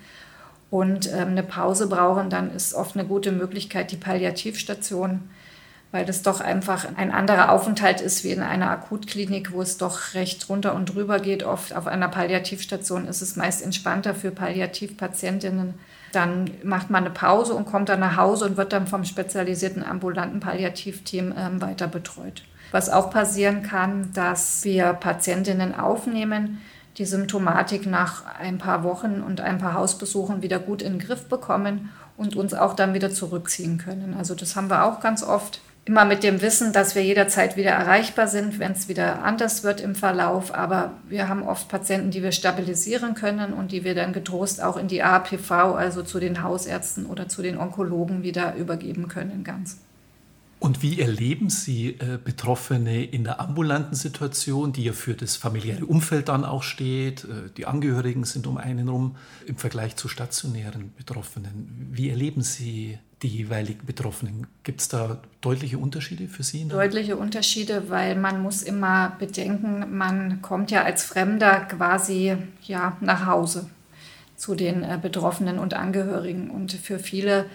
und 0.72 1.12
ähm, 1.12 1.30
eine 1.30 1.44
Pause 1.44 1.88
brauchen, 1.88 2.30
dann 2.30 2.54
ist 2.54 2.74
oft 2.74 2.96
eine 2.96 3.08
gute 3.08 3.32
Möglichkeit 3.32 3.92
die 3.92 3.98
Palliativstation, 3.98 5.30
weil 5.92 6.06
das 6.06 6.22
doch 6.22 6.40
einfach 6.40 6.86
ein 6.96 7.12
anderer 7.12 7.52
Aufenthalt 7.52 8.02
ist 8.02 8.24
wie 8.24 8.32
in 8.32 8.44
einer 8.44 8.70
Akutklinik, 8.70 9.52
wo 9.52 9.62
es 9.62 9.78
doch 9.78 10.14
recht 10.14 10.48
runter 10.48 10.76
und 10.76 10.94
drüber 10.94 11.20
geht. 11.20 11.44
Oft 11.44 11.76
auf 11.76 11.88
einer 11.88 12.10
Palliativstation 12.10 13.08
ist 13.08 13.22
es 13.22 13.36
meist 13.36 13.64
entspannter 13.64 14.14
für 14.14 14.30
Palliativpatientinnen. 14.30 15.74
Dann 16.12 16.52
macht 16.64 16.92
man 16.92 17.06
eine 17.06 17.14
Pause 17.14 17.56
und 17.56 17.66
kommt 17.66 17.90
dann 17.90 18.00
nach 18.00 18.18
Hause 18.18 18.46
und 18.46 18.58
wird 18.58 18.74
dann 18.74 18.88
vom 18.88 19.04
spezialisierten 19.04 19.84
ambulanten 19.84 20.40
Palliativteam 20.40 21.34
ähm, 21.36 21.62
weiter 21.62 21.88
betreut. 21.88 22.44
Was 22.72 22.90
auch 22.90 23.10
passieren 23.10 23.64
kann, 23.64 24.12
dass 24.14 24.64
wir 24.64 24.94
Patientinnen 24.94 25.74
aufnehmen, 25.74 26.62
die 26.98 27.06
Symptomatik 27.06 27.86
nach 27.86 28.24
ein 28.40 28.58
paar 28.58 28.84
Wochen 28.84 29.22
und 29.22 29.42
ein 29.42 29.58
paar 29.58 29.74
Hausbesuchen 29.74 30.42
wieder 30.42 30.60
gut 30.60 30.82
in 30.82 30.94
den 30.94 31.00
Griff 31.00 31.26
bekommen 31.26 31.90
und 32.18 32.36
uns 32.36 32.54
auch 32.54 32.74
dann 32.74 32.94
wieder 32.94 33.12
zurückziehen 33.12 33.78
können. 33.78 34.14
Also 34.18 34.36
das 34.36 34.56
haben 34.56 34.70
wir 34.70 34.84
auch 34.84 35.00
ganz 35.00 35.24
oft. 35.24 35.62
Immer 35.86 36.06
mit 36.06 36.22
dem 36.22 36.42
Wissen, 36.42 36.74
dass 36.74 36.94
wir 36.94 37.04
jederzeit 37.04 37.56
wieder 37.56 37.72
erreichbar 37.72 38.28
sind, 38.28 38.60
wenn 38.60 38.74
es 38.74 38.90
wieder 38.90 39.24
anders 39.24 39.64
wird 39.64 39.82
im 39.82 39.96
Verlauf. 39.96 40.54
Aber 40.54 40.92
wir 41.08 41.30
haben 41.30 41.42
oft 41.42 41.68
Patienten, 41.68 42.12
die 42.12 42.22
wir 42.22 42.32
stabilisieren 42.32 43.16
können 43.16 43.54
und 43.54 43.72
die 43.72 43.84
wir 43.84 43.96
dann 43.96 44.14
getrost 44.14 44.62
auch 44.62 44.78
in 44.78 44.88
die 44.88 45.02
APV, 45.02 45.52
also 45.52 46.04
zu 46.04 46.20
den 46.20 46.44
Hausärzten 46.44 47.06
oder 47.06 47.28
zu 47.28 47.42
den 47.42 47.58
Onkologen 47.58 48.22
wieder 48.22 48.56
übergeben 48.56 49.08
können 49.08 49.44
ganz. 49.44 49.78
Und 50.60 50.82
wie 50.82 51.00
erleben 51.00 51.50
Sie 51.50 51.92
äh, 51.92 52.20
Betroffene 52.22 53.06
in 53.06 53.24
der 53.24 53.40
ambulanten 53.40 53.96
Situation, 53.96 54.74
die 54.74 54.84
ja 54.84 54.94
für 54.94 55.14
das 55.14 55.38
familiäre 55.38 55.86
Umfeld 55.86 56.28
dann 56.28 56.44
auch 56.44 56.64
steht? 56.64 57.24
Äh, 57.24 57.50
die 57.56 57.66
Angehörigen 57.66 58.26
sind 58.26 58.46
um 58.46 58.58
einen 58.58 58.90
rum 58.90 59.16
im 59.46 59.56
Vergleich 59.56 59.96
zu 59.96 60.10
stationären 60.10 60.92
Betroffenen. 60.98 61.90
Wie 61.94 62.10
erleben 62.10 62.42
Sie 62.42 63.00
die 63.22 63.30
jeweiligen 63.30 63.86
Betroffenen? 63.86 64.48
Gibt 64.64 64.82
es 64.82 64.90
da 64.90 65.22
deutliche 65.40 65.78
Unterschiede 65.78 66.28
für 66.28 66.44
Sie? 66.44 66.68
Deutliche 66.68 67.16
Unterschiede, 67.16 67.90
weil 67.90 68.18
man 68.18 68.42
muss 68.42 68.62
immer 68.62 69.16
bedenken, 69.18 69.98
man 69.98 70.42
kommt 70.42 70.72
ja 70.72 70.84
als 70.84 71.04
Fremder 71.06 71.62
quasi 71.62 72.36
ja, 72.64 72.98
nach 73.00 73.26
Hause 73.26 73.70
zu 74.36 74.56
den 74.56 74.84
äh, 74.84 75.00
Betroffenen 75.02 75.58
und 75.58 75.74
Angehörigen. 75.74 76.50
Und 76.50 76.74
für 76.74 77.00
viele 77.00 77.46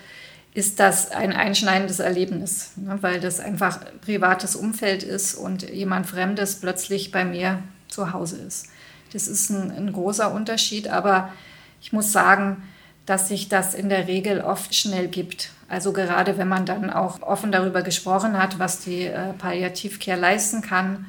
ist 0.54 0.78
das 0.78 1.11
ein 1.11 1.32
einschneidendes 1.32 1.99
Erlebnis, 1.99 2.70
ne, 2.76 2.99
weil 3.00 3.20
das 3.20 3.40
einfach 3.40 3.80
privates 4.00 4.54
Umfeld 4.54 5.02
ist 5.02 5.34
und 5.34 5.68
jemand 5.68 6.06
Fremdes 6.06 6.61
plötzlich 6.61 7.11
bei 7.11 7.25
mir 7.25 7.62
zu 7.88 8.12
Hause 8.12 8.38
ist. 8.38 8.68
Das 9.12 9.26
ist 9.26 9.50
ein, 9.50 9.73
ein 9.73 9.92
großer 9.92 10.32
Unterschied, 10.32 10.88
aber 10.88 11.32
ich 11.80 11.92
muss 11.92 12.12
sagen, 12.12 12.62
dass 13.04 13.28
sich 13.28 13.49
das 13.49 13.75
in 13.75 13.88
der 13.88 14.06
Regel 14.06 14.40
oft 14.40 14.75
schnell 14.75 15.08
gibt. 15.08 15.50
Also 15.68 15.92
gerade 15.92 16.38
wenn 16.38 16.49
man 16.49 16.66
dann 16.66 16.88
auch 16.88 17.20
offen 17.20 17.52
darüber 17.52 17.82
gesprochen 17.82 18.38
hat, 18.38 18.58
was 18.58 18.78
die 18.78 19.02
äh, 19.02 19.32
Palliativcare 19.34 20.18
leisten 20.18 20.62
kann 20.62 21.06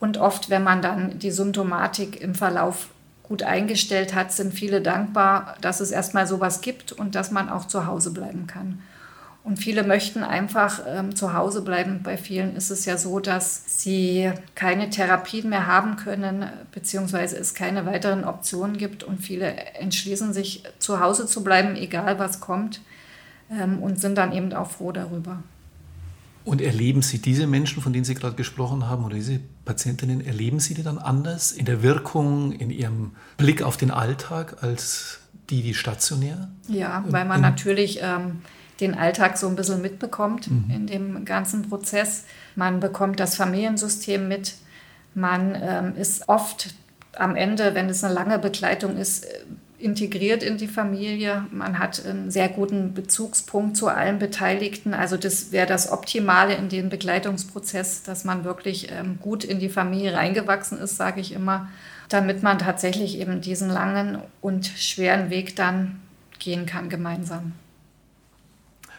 und 0.00 0.18
oft, 0.18 0.50
wenn 0.50 0.64
man 0.64 0.82
dann 0.82 1.18
die 1.20 1.30
Symptomatik 1.30 2.20
im 2.20 2.34
Verlauf 2.34 2.88
gut 3.32 3.44
eingestellt 3.44 4.14
hat, 4.14 4.30
sind 4.30 4.52
viele 4.52 4.82
dankbar, 4.82 5.56
dass 5.62 5.80
es 5.80 5.90
erstmal 5.90 6.26
sowas 6.26 6.60
gibt 6.60 6.92
und 6.92 7.14
dass 7.14 7.30
man 7.30 7.48
auch 7.48 7.66
zu 7.66 7.86
Hause 7.86 8.10
bleiben 8.10 8.46
kann. 8.46 8.82
Und 9.42 9.56
viele 9.56 9.84
möchten 9.84 10.22
einfach 10.22 10.80
ähm, 10.86 11.16
zu 11.16 11.32
Hause 11.32 11.62
bleiben. 11.62 12.02
Bei 12.02 12.18
vielen 12.18 12.54
ist 12.54 12.68
es 12.68 12.84
ja 12.84 12.98
so, 12.98 13.20
dass 13.20 13.80
sie 13.82 14.30
keine 14.54 14.90
Therapien 14.90 15.48
mehr 15.48 15.66
haben 15.66 15.96
können, 15.96 16.44
beziehungsweise 16.72 17.38
es 17.38 17.54
keine 17.54 17.86
weiteren 17.86 18.24
Optionen 18.24 18.76
gibt. 18.76 19.02
Und 19.02 19.22
viele 19.22 19.46
entschließen 19.80 20.34
sich, 20.34 20.64
zu 20.78 21.00
Hause 21.00 21.24
zu 21.24 21.42
bleiben, 21.42 21.74
egal 21.74 22.18
was 22.18 22.38
kommt, 22.38 22.82
ähm, 23.50 23.82
und 23.82 23.98
sind 23.98 24.18
dann 24.18 24.32
eben 24.32 24.52
auch 24.52 24.70
froh 24.70 24.92
darüber. 24.92 25.42
Und 26.44 26.60
erleben 26.60 27.02
Sie 27.02 27.18
diese 27.18 27.46
Menschen, 27.46 27.82
von 27.82 27.92
denen 27.92 28.04
Sie 28.04 28.14
gerade 28.14 28.34
gesprochen 28.34 28.88
haben, 28.88 29.04
oder 29.04 29.14
diese 29.14 29.40
Patientinnen, 29.64 30.24
erleben 30.24 30.58
Sie 30.58 30.74
die 30.74 30.82
dann 30.82 30.98
anders 30.98 31.52
in 31.52 31.66
der 31.66 31.82
Wirkung, 31.82 32.52
in 32.52 32.70
ihrem 32.70 33.12
Blick 33.36 33.62
auf 33.62 33.76
den 33.76 33.90
Alltag 33.90 34.62
als 34.62 35.20
die, 35.50 35.62
die 35.62 35.74
stationär? 35.74 36.50
Ja, 36.68 37.04
weil 37.08 37.24
man 37.24 37.40
natürlich 37.40 38.00
ähm, 38.02 38.42
den 38.80 38.94
Alltag 38.94 39.38
so 39.38 39.46
ein 39.46 39.56
bisschen 39.56 39.80
mitbekommt 39.82 40.50
mhm. 40.50 40.64
in 40.68 40.86
dem 40.86 41.24
ganzen 41.24 41.68
Prozess. 41.68 42.24
Man 42.56 42.80
bekommt 42.80 43.20
das 43.20 43.36
Familiensystem 43.36 44.26
mit. 44.26 44.54
Man 45.14 45.56
ähm, 45.60 45.94
ist 45.96 46.28
oft 46.28 46.74
am 47.16 47.36
Ende, 47.36 47.74
wenn 47.74 47.88
es 47.88 48.02
eine 48.02 48.14
lange 48.14 48.38
Begleitung 48.38 48.96
ist, 48.96 49.26
integriert 49.82 50.42
in 50.42 50.56
die 50.56 50.68
Familie. 50.68 51.46
Man 51.50 51.78
hat 51.78 52.04
einen 52.04 52.30
sehr 52.30 52.48
guten 52.48 52.94
Bezugspunkt 52.94 53.76
zu 53.76 53.88
allen 53.88 54.18
Beteiligten. 54.18 54.94
Also 54.94 55.16
das 55.16 55.52
wäre 55.52 55.66
das 55.66 55.90
Optimale 55.90 56.54
in 56.54 56.68
den 56.68 56.88
Begleitungsprozess, 56.88 58.02
dass 58.02 58.24
man 58.24 58.44
wirklich 58.44 58.90
ähm, 58.90 59.18
gut 59.20 59.44
in 59.44 59.58
die 59.58 59.68
Familie 59.68 60.14
reingewachsen 60.14 60.78
ist, 60.78 60.96
sage 60.96 61.20
ich 61.20 61.32
immer, 61.32 61.68
damit 62.08 62.42
man 62.42 62.58
tatsächlich 62.58 63.18
eben 63.18 63.40
diesen 63.40 63.68
langen 63.68 64.18
und 64.40 64.66
schweren 64.66 65.30
Weg 65.30 65.56
dann 65.56 66.00
gehen 66.38 66.66
kann 66.66 66.88
gemeinsam. 66.88 67.52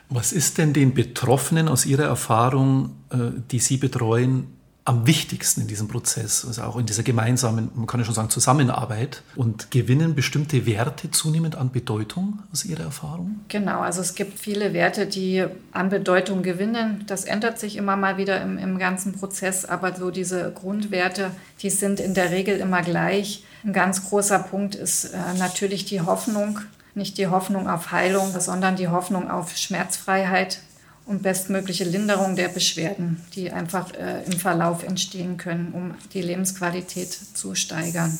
Was 0.09 0.31
ist 0.31 0.57
denn 0.57 0.73
den 0.73 0.93
Betroffenen 0.93 1.67
aus 1.67 1.85
Ihrer 1.85 2.03
Erfahrung, 2.03 2.95
äh, 3.09 3.17
die 3.51 3.59
Sie 3.59 3.77
betreuen, 3.77 4.47
am 4.85 5.07
wichtigsten 5.07 5.61
in 5.61 5.67
diesem 5.67 5.87
Prozess, 5.87 6.45
also 6.45 6.61
auch 6.63 6.77
in 6.77 6.85
dieser 6.85 7.03
gemeinsamen, 7.03 7.69
man 7.73 7.87
kann 7.87 8.01
ja 8.01 8.05
schon 8.05 8.15
sagen, 8.15 8.29
Zusammenarbeit 8.29 9.23
und 9.35 9.71
gewinnen 9.71 10.13
bestimmte 10.13 10.65
Werte 10.65 11.09
zunehmend 11.09 11.55
an 11.55 11.71
Bedeutung 11.71 12.39
aus 12.51 12.65
Ihrer 12.65 12.83
Erfahrung? 12.83 13.39
Genau, 13.47 13.79
also 13.79 14.01
es 14.01 14.13
gibt 14.15 14.37
viele 14.37 14.73
Werte, 14.73 15.07
die 15.07 15.45
an 15.71 15.87
Bedeutung 15.87 16.43
gewinnen. 16.43 17.05
Das 17.07 17.23
ändert 17.23 17.59
sich 17.59 17.77
immer 17.77 17.95
mal 17.95 18.17
wieder 18.17 18.41
im, 18.41 18.57
im 18.57 18.77
ganzen 18.77 19.13
Prozess, 19.13 19.63
aber 19.63 19.95
so 19.95 20.11
diese 20.11 20.51
Grundwerte, 20.51 21.31
die 21.61 21.69
sind 21.69 22.01
in 22.01 22.13
der 22.13 22.31
Regel 22.31 22.57
immer 22.57 22.81
gleich. 22.81 23.45
Ein 23.63 23.71
ganz 23.71 24.09
großer 24.09 24.39
Punkt 24.39 24.75
ist 24.75 25.05
äh, 25.05 25.17
natürlich 25.37 25.85
die 25.85 26.01
Hoffnung, 26.01 26.59
nicht 26.93 27.17
die 27.17 27.27
Hoffnung 27.27 27.69
auf 27.69 27.93
Heilung, 27.93 28.37
sondern 28.37 28.75
die 28.75 28.89
Hoffnung 28.89 29.31
auf 29.31 29.55
Schmerzfreiheit, 29.55 30.59
und 31.05 31.21
bestmögliche 31.21 31.83
Linderung 31.83 32.35
der 32.35 32.47
Beschwerden, 32.47 33.21
die 33.35 33.51
einfach 33.51 33.93
äh, 33.93 34.23
im 34.23 34.39
Verlauf 34.39 34.83
entstehen 34.83 35.37
können, 35.37 35.71
um 35.73 35.95
die 36.13 36.21
Lebensqualität 36.21 37.11
zu 37.11 37.55
steigern. 37.55 38.17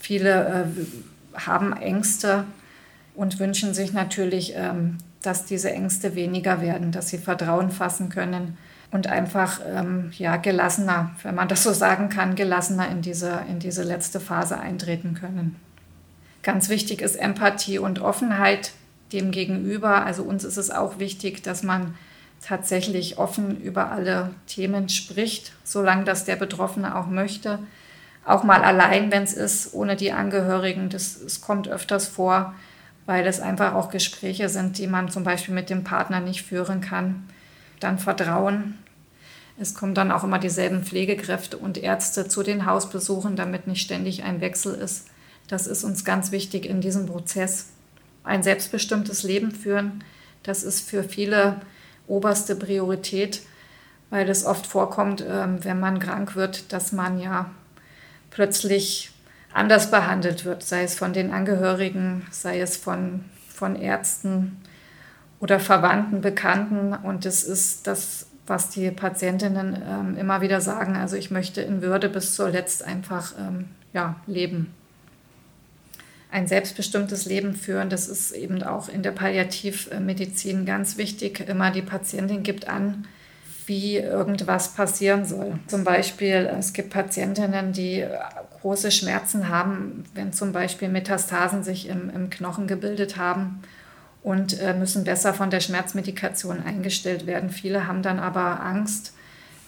Viele 0.00 0.66
äh, 0.74 1.38
haben 1.38 1.72
Ängste 1.74 2.44
und 3.14 3.38
wünschen 3.38 3.74
sich 3.74 3.92
natürlich, 3.92 4.52
ähm, 4.54 4.98
dass 5.22 5.44
diese 5.44 5.70
Ängste 5.70 6.14
weniger 6.14 6.60
werden, 6.60 6.92
dass 6.92 7.08
sie 7.08 7.18
Vertrauen 7.18 7.70
fassen 7.70 8.10
können 8.10 8.56
und 8.90 9.06
einfach 9.06 9.60
ähm, 9.66 10.12
ja, 10.16 10.36
gelassener, 10.36 11.10
wenn 11.22 11.34
man 11.34 11.48
das 11.48 11.62
so 11.62 11.72
sagen 11.72 12.08
kann, 12.08 12.36
gelassener 12.36 12.88
in 12.88 13.02
diese, 13.02 13.40
in 13.50 13.58
diese 13.58 13.82
letzte 13.82 14.20
Phase 14.20 14.58
eintreten 14.58 15.14
können. 15.14 15.56
Ganz 16.42 16.68
wichtig 16.68 17.02
ist 17.02 17.16
Empathie 17.16 17.78
und 17.78 17.98
Offenheit 17.98 18.72
dem 19.12 19.30
Gegenüber. 19.30 20.04
Also 20.04 20.22
uns 20.22 20.44
ist 20.44 20.56
es 20.56 20.70
auch 20.70 20.98
wichtig, 20.98 21.42
dass 21.42 21.62
man 21.62 21.94
tatsächlich 22.40 23.18
offen 23.18 23.60
über 23.60 23.90
alle 23.90 24.30
Themen 24.46 24.88
spricht, 24.88 25.52
solange 25.64 26.04
das 26.04 26.24
der 26.24 26.36
Betroffene 26.36 26.96
auch 26.96 27.06
möchte. 27.06 27.58
Auch 28.24 28.44
mal 28.44 28.62
allein, 28.62 29.10
wenn 29.10 29.22
es 29.22 29.32
ist, 29.32 29.74
ohne 29.74 29.96
die 29.96 30.12
Angehörigen. 30.12 30.90
Das, 30.90 31.20
das 31.22 31.40
kommt 31.40 31.68
öfters 31.68 32.06
vor, 32.06 32.54
weil 33.06 33.26
es 33.26 33.40
einfach 33.40 33.74
auch 33.74 33.90
Gespräche 33.90 34.48
sind, 34.48 34.78
die 34.78 34.86
man 34.86 35.10
zum 35.10 35.24
Beispiel 35.24 35.54
mit 35.54 35.70
dem 35.70 35.84
Partner 35.84 36.20
nicht 36.20 36.42
führen 36.42 36.80
kann. 36.80 37.28
Dann 37.80 37.98
Vertrauen. 37.98 38.78
Es 39.58 39.74
kommen 39.74 39.94
dann 39.94 40.12
auch 40.12 40.24
immer 40.24 40.38
dieselben 40.38 40.84
Pflegekräfte 40.84 41.56
und 41.56 41.78
Ärzte 41.78 42.28
zu 42.28 42.42
den 42.42 42.66
Hausbesuchen, 42.66 43.34
damit 43.34 43.66
nicht 43.66 43.80
ständig 43.80 44.22
ein 44.22 44.40
Wechsel 44.40 44.74
ist. 44.74 45.08
Das 45.48 45.66
ist 45.66 45.82
uns 45.82 46.04
ganz 46.04 46.30
wichtig 46.30 46.66
in 46.66 46.80
diesem 46.80 47.06
Prozess 47.06 47.70
ein 48.28 48.42
selbstbestimmtes 48.42 49.22
Leben 49.22 49.50
führen, 49.50 50.04
das 50.42 50.62
ist 50.62 50.88
für 50.88 51.02
viele 51.02 51.60
oberste 52.06 52.54
Priorität, 52.54 53.42
weil 54.10 54.28
es 54.28 54.44
oft 54.44 54.66
vorkommt, 54.66 55.24
ähm, 55.28 55.64
wenn 55.64 55.80
man 55.80 55.98
krank 55.98 56.36
wird, 56.36 56.72
dass 56.72 56.92
man 56.92 57.18
ja 57.18 57.50
plötzlich 58.30 59.10
anders 59.52 59.90
behandelt 59.90 60.44
wird, 60.44 60.62
sei 60.62 60.84
es 60.84 60.94
von 60.94 61.12
den 61.12 61.32
Angehörigen, 61.32 62.26
sei 62.30 62.60
es 62.60 62.76
von, 62.76 63.24
von 63.48 63.76
Ärzten 63.76 64.58
oder 65.40 65.58
Verwandten, 65.60 66.20
Bekannten. 66.20 66.94
Und 66.94 67.24
das 67.24 67.42
ist 67.42 67.86
das, 67.86 68.26
was 68.46 68.70
die 68.70 68.90
Patientinnen 68.90 69.82
ähm, 69.86 70.16
immer 70.16 70.40
wieder 70.40 70.60
sagen. 70.60 70.96
Also 70.96 71.16
ich 71.16 71.30
möchte 71.30 71.60
in 71.60 71.82
Würde 71.82 72.08
bis 72.08 72.34
zuletzt 72.34 72.82
einfach 72.82 73.32
ähm, 73.38 73.68
ja, 73.92 74.16
leben 74.26 74.74
ein 76.30 76.46
selbstbestimmtes 76.46 77.24
Leben 77.24 77.54
führen. 77.54 77.88
Das 77.88 78.08
ist 78.08 78.32
eben 78.32 78.62
auch 78.62 78.88
in 78.88 79.02
der 79.02 79.12
Palliativmedizin 79.12 80.66
ganz 80.66 80.98
wichtig. 80.98 81.48
Immer 81.48 81.70
die 81.70 81.82
Patientin 81.82 82.42
gibt 82.42 82.68
an, 82.68 83.06
wie 83.66 83.96
irgendwas 83.96 84.74
passieren 84.74 85.24
soll. 85.24 85.58
Zum 85.66 85.84
Beispiel, 85.84 86.50
es 86.58 86.72
gibt 86.72 86.90
Patientinnen, 86.90 87.72
die 87.72 88.04
große 88.60 88.90
Schmerzen 88.90 89.48
haben, 89.48 90.04
wenn 90.14 90.32
zum 90.32 90.52
Beispiel 90.52 90.88
Metastasen 90.88 91.62
sich 91.62 91.88
im, 91.88 92.10
im 92.10 92.30
Knochen 92.30 92.66
gebildet 92.66 93.16
haben 93.16 93.62
und 94.22 94.60
äh, 94.60 94.74
müssen 94.74 95.04
besser 95.04 95.32
von 95.32 95.50
der 95.50 95.60
Schmerzmedikation 95.60 96.62
eingestellt 96.62 97.26
werden. 97.26 97.50
Viele 97.50 97.86
haben 97.86 98.02
dann 98.02 98.18
aber 98.18 98.62
Angst, 98.62 99.14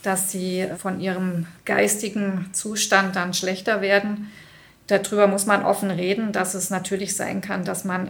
dass 0.03 0.31
sie 0.31 0.67
von 0.79 1.01
ihrem 1.01 1.47
geistigen 1.65 2.51
Zustand 2.53 3.17
dann 3.17 3.35
schlechter 3.35 3.81
werden 3.81 4.31
darüber 4.91 5.27
muss 5.27 5.47
man 5.47 5.65
offen 5.65 5.91
reden, 5.91 6.33
dass 6.33 6.55
es 6.55 6.71
natürlich 6.71 7.17
sein 7.17 7.41
kann, 7.41 7.65
dass 7.65 7.85
man 7.85 8.09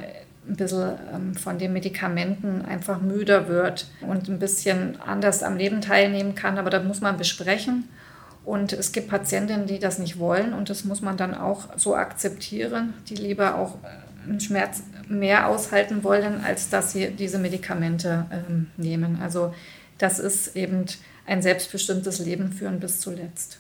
ein 0.49 0.57
bisschen 0.57 0.93
ähm, 1.15 1.35
von 1.35 1.59
den 1.59 1.73
Medikamenten 1.73 2.63
einfach 2.65 3.01
müder 3.01 3.49
wird 3.49 3.87
und 4.01 4.29
ein 4.29 4.39
bisschen 4.39 5.01
anders 5.01 5.43
am 5.43 5.57
Leben 5.57 5.81
teilnehmen 5.81 6.35
kann. 6.35 6.59
Aber 6.59 6.71
das 6.71 6.85
muss 6.85 7.01
man 7.01 7.17
besprechen. 7.17 7.89
Und 8.45 8.73
es 8.73 8.93
gibt 8.93 9.09
Patientinnen, 9.09 9.67
die 9.67 9.79
das 9.79 9.99
nicht 9.99 10.19
wollen 10.19 10.55
und 10.55 10.71
das 10.71 10.85
muss 10.85 11.03
man 11.03 11.19
dann 11.19 11.35
auch 11.35 11.69
so 11.77 11.95
akzeptieren, 11.95 12.95
die 13.09 13.15
lieber 13.15 13.57
auch 13.57 13.77
äh, 13.85 14.29
einen 14.29 14.41
Schmerz 14.41 14.83
mehr 15.09 15.49
aushalten 15.49 16.03
wollen, 16.05 16.43
als 16.43 16.71
dass 16.71 16.93
sie 16.93 17.11
diese 17.11 17.39
Medikamente 17.39 18.27
ähm, 18.33 18.69
nehmen. 18.77 19.21
Also 19.23 19.55
das 19.99 20.19
ist 20.19 20.57
eben 20.57 20.87
ein 21.27 21.43
selbstbestimmtes 21.43 22.19
Leben 22.19 22.53
führen 22.53 22.81
bis 22.81 23.01
zuletzt. 23.01 23.59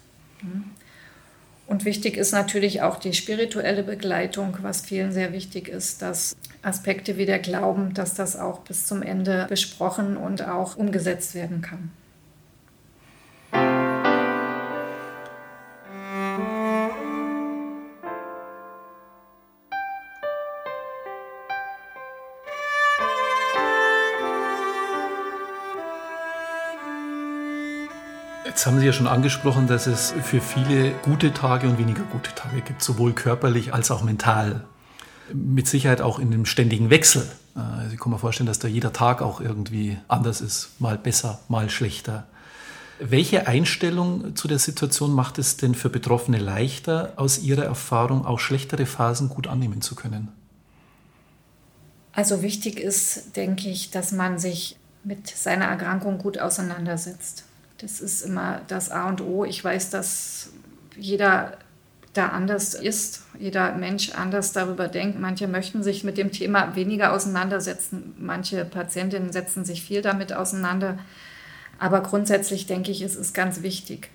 Und 1.70 1.84
wichtig 1.84 2.16
ist 2.16 2.32
natürlich 2.32 2.82
auch 2.82 2.98
die 2.98 3.12
spirituelle 3.12 3.84
Begleitung, 3.84 4.56
was 4.60 4.80
vielen 4.80 5.12
sehr 5.12 5.32
wichtig 5.32 5.68
ist, 5.68 6.02
dass 6.02 6.34
Aspekte 6.62 7.16
wie 7.16 7.26
der 7.26 7.38
Glauben, 7.38 7.94
dass 7.94 8.14
das 8.14 8.36
auch 8.36 8.58
bis 8.58 8.86
zum 8.86 9.02
Ende 9.02 9.46
besprochen 9.48 10.16
und 10.16 10.44
auch 10.48 10.74
umgesetzt 10.74 11.36
werden 11.36 11.62
kann. 11.62 11.92
Jetzt 28.60 28.66
haben 28.66 28.78
Sie 28.78 28.84
ja 28.84 28.92
schon 28.92 29.06
angesprochen, 29.06 29.66
dass 29.68 29.86
es 29.86 30.12
für 30.22 30.42
viele 30.42 30.90
gute 30.90 31.32
Tage 31.32 31.66
und 31.66 31.78
weniger 31.78 32.02
gute 32.02 32.34
Tage 32.34 32.60
gibt, 32.60 32.82
sowohl 32.82 33.14
körperlich 33.14 33.72
als 33.72 33.90
auch 33.90 34.02
mental. 34.02 34.64
Mit 35.32 35.66
Sicherheit 35.66 36.02
auch 36.02 36.18
in 36.18 36.30
dem 36.30 36.44
ständigen 36.44 36.90
Wechsel. 36.90 37.26
Also 37.54 37.94
ich 37.94 37.98
kann 37.98 38.12
mir 38.12 38.18
vorstellen, 38.18 38.46
dass 38.46 38.58
da 38.58 38.68
jeder 38.68 38.92
Tag 38.92 39.22
auch 39.22 39.40
irgendwie 39.40 39.96
anders 40.08 40.42
ist, 40.42 40.78
mal 40.78 40.98
besser, 40.98 41.40
mal 41.48 41.70
schlechter. 41.70 42.26
Welche 42.98 43.46
Einstellung 43.46 44.36
zu 44.36 44.46
der 44.46 44.58
Situation 44.58 45.14
macht 45.14 45.38
es 45.38 45.56
denn 45.56 45.74
für 45.74 45.88
Betroffene 45.88 46.36
leichter, 46.36 47.14
aus 47.16 47.38
ihrer 47.38 47.64
Erfahrung 47.64 48.26
auch 48.26 48.40
schlechtere 48.40 48.84
Phasen 48.84 49.30
gut 49.30 49.46
annehmen 49.46 49.80
zu 49.80 49.94
können? 49.94 50.28
Also 52.12 52.42
wichtig 52.42 52.78
ist, 52.78 53.36
denke 53.36 53.70
ich, 53.70 53.90
dass 53.90 54.12
man 54.12 54.38
sich 54.38 54.76
mit 55.02 55.28
seiner 55.28 55.64
Erkrankung 55.64 56.18
gut 56.18 56.38
auseinandersetzt. 56.38 57.44
Das 57.80 58.00
ist 58.00 58.22
immer 58.22 58.60
das 58.68 58.90
A 58.90 59.08
und 59.08 59.22
O. 59.22 59.44
Ich 59.44 59.62
weiß, 59.64 59.90
dass 59.90 60.50
jeder 60.96 61.56
da 62.12 62.28
anders 62.28 62.74
ist, 62.74 63.22
jeder 63.38 63.72
Mensch 63.72 64.10
anders 64.10 64.52
darüber 64.52 64.88
denkt. 64.88 65.18
Manche 65.18 65.46
möchten 65.46 65.82
sich 65.82 66.02
mit 66.02 66.18
dem 66.18 66.32
Thema 66.32 66.74
weniger 66.74 67.12
auseinandersetzen, 67.12 68.14
manche 68.18 68.64
Patientinnen 68.64 69.32
setzen 69.32 69.64
sich 69.64 69.82
viel 69.82 70.02
damit 70.02 70.32
auseinander. 70.32 70.98
Aber 71.78 72.02
grundsätzlich 72.02 72.66
denke 72.66 72.90
ich, 72.90 73.00
es 73.00 73.16
ist 73.16 73.32
ganz 73.32 73.62
wichtig, 73.62 74.10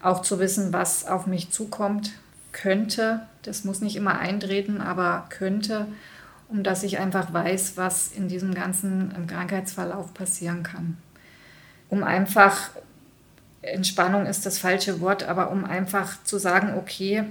auch 0.00 0.22
zu 0.22 0.38
wissen, 0.38 0.72
was 0.72 1.06
auf 1.06 1.26
mich 1.26 1.50
zukommt, 1.50 2.12
könnte. 2.52 3.26
Das 3.42 3.64
muss 3.64 3.80
nicht 3.80 3.96
immer 3.96 4.18
eintreten, 4.18 4.80
aber 4.80 5.26
könnte, 5.28 5.86
um 6.48 6.62
dass 6.62 6.82
ich 6.82 6.98
einfach 6.98 7.32
weiß, 7.32 7.76
was 7.76 8.08
in 8.08 8.28
diesem 8.28 8.54
ganzen 8.54 9.26
Krankheitsverlauf 9.26 10.14
passieren 10.14 10.62
kann. 10.62 10.96
Um 11.88 12.04
einfach 12.04 12.70
Entspannung 13.62 14.26
ist 14.26 14.46
das 14.46 14.58
falsche 14.58 15.00
Wort, 15.00 15.22
aber 15.22 15.50
um 15.50 15.64
einfach 15.64 16.22
zu 16.24 16.38
sagen, 16.38 16.74
okay, 16.78 17.24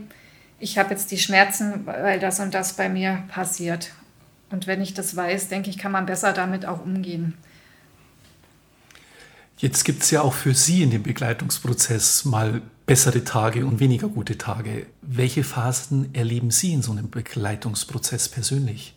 ich 0.59 0.77
habe 0.77 0.91
jetzt 0.91 1.11
die 1.11 1.17
Schmerzen, 1.17 1.85
weil 1.85 2.19
das 2.19 2.39
und 2.39 2.53
das 2.53 2.73
bei 2.73 2.89
mir 2.89 3.23
passiert. 3.29 3.91
Und 4.51 4.67
wenn 4.67 4.81
ich 4.81 4.93
das 4.93 5.15
weiß, 5.15 5.47
denke 5.47 5.69
ich, 5.69 5.77
kann 5.77 5.91
man 5.91 6.05
besser 6.05 6.33
damit 6.33 6.65
auch 6.65 6.83
umgehen. 6.83 7.35
Jetzt 9.57 9.83
gibt 9.83 10.03
es 10.03 10.11
ja 10.11 10.21
auch 10.21 10.33
für 10.33 10.53
Sie 10.53 10.83
in 10.83 10.89
dem 10.89 11.03
Begleitungsprozess 11.03 12.25
mal 12.25 12.61
bessere 12.85 13.23
Tage 13.23 13.65
und 13.65 13.79
weniger 13.79 14.07
gute 14.07 14.37
Tage. 14.37 14.85
Welche 15.01 15.43
Phasen 15.43 16.15
erleben 16.15 16.49
Sie 16.49 16.73
in 16.73 16.81
so 16.81 16.91
einem 16.91 17.09
Begleitungsprozess 17.09 18.29
persönlich? 18.29 18.95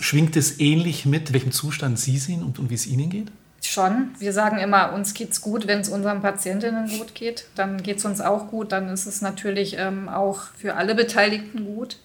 Schwingt 0.00 0.36
es 0.36 0.60
ähnlich 0.60 1.04
mit, 1.04 1.32
welchem 1.32 1.52
Zustand 1.52 1.98
Sie 1.98 2.18
sind 2.18 2.42
und, 2.42 2.58
und 2.58 2.70
wie 2.70 2.74
es 2.74 2.86
Ihnen 2.86 3.10
geht? 3.10 3.30
Schon. 3.68 4.14
Wir 4.18 4.32
sagen 4.32 4.56
immer, 4.58 4.94
uns 4.94 5.12
geht 5.12 5.32
es 5.32 5.42
gut, 5.42 5.66
wenn 5.66 5.80
es 5.80 5.90
unseren 5.90 6.22
Patientinnen 6.22 6.88
gut 6.88 7.14
geht. 7.14 7.44
Dann 7.54 7.82
geht 7.82 7.98
es 7.98 8.04
uns 8.06 8.22
auch 8.22 8.48
gut. 8.48 8.72
Dann 8.72 8.88
ist 8.88 9.04
es 9.04 9.20
natürlich 9.20 9.76
ähm, 9.78 10.08
auch 10.08 10.40
für 10.56 10.76
alle 10.76 10.94
Beteiligten 10.94 11.66
gut. 11.66 11.98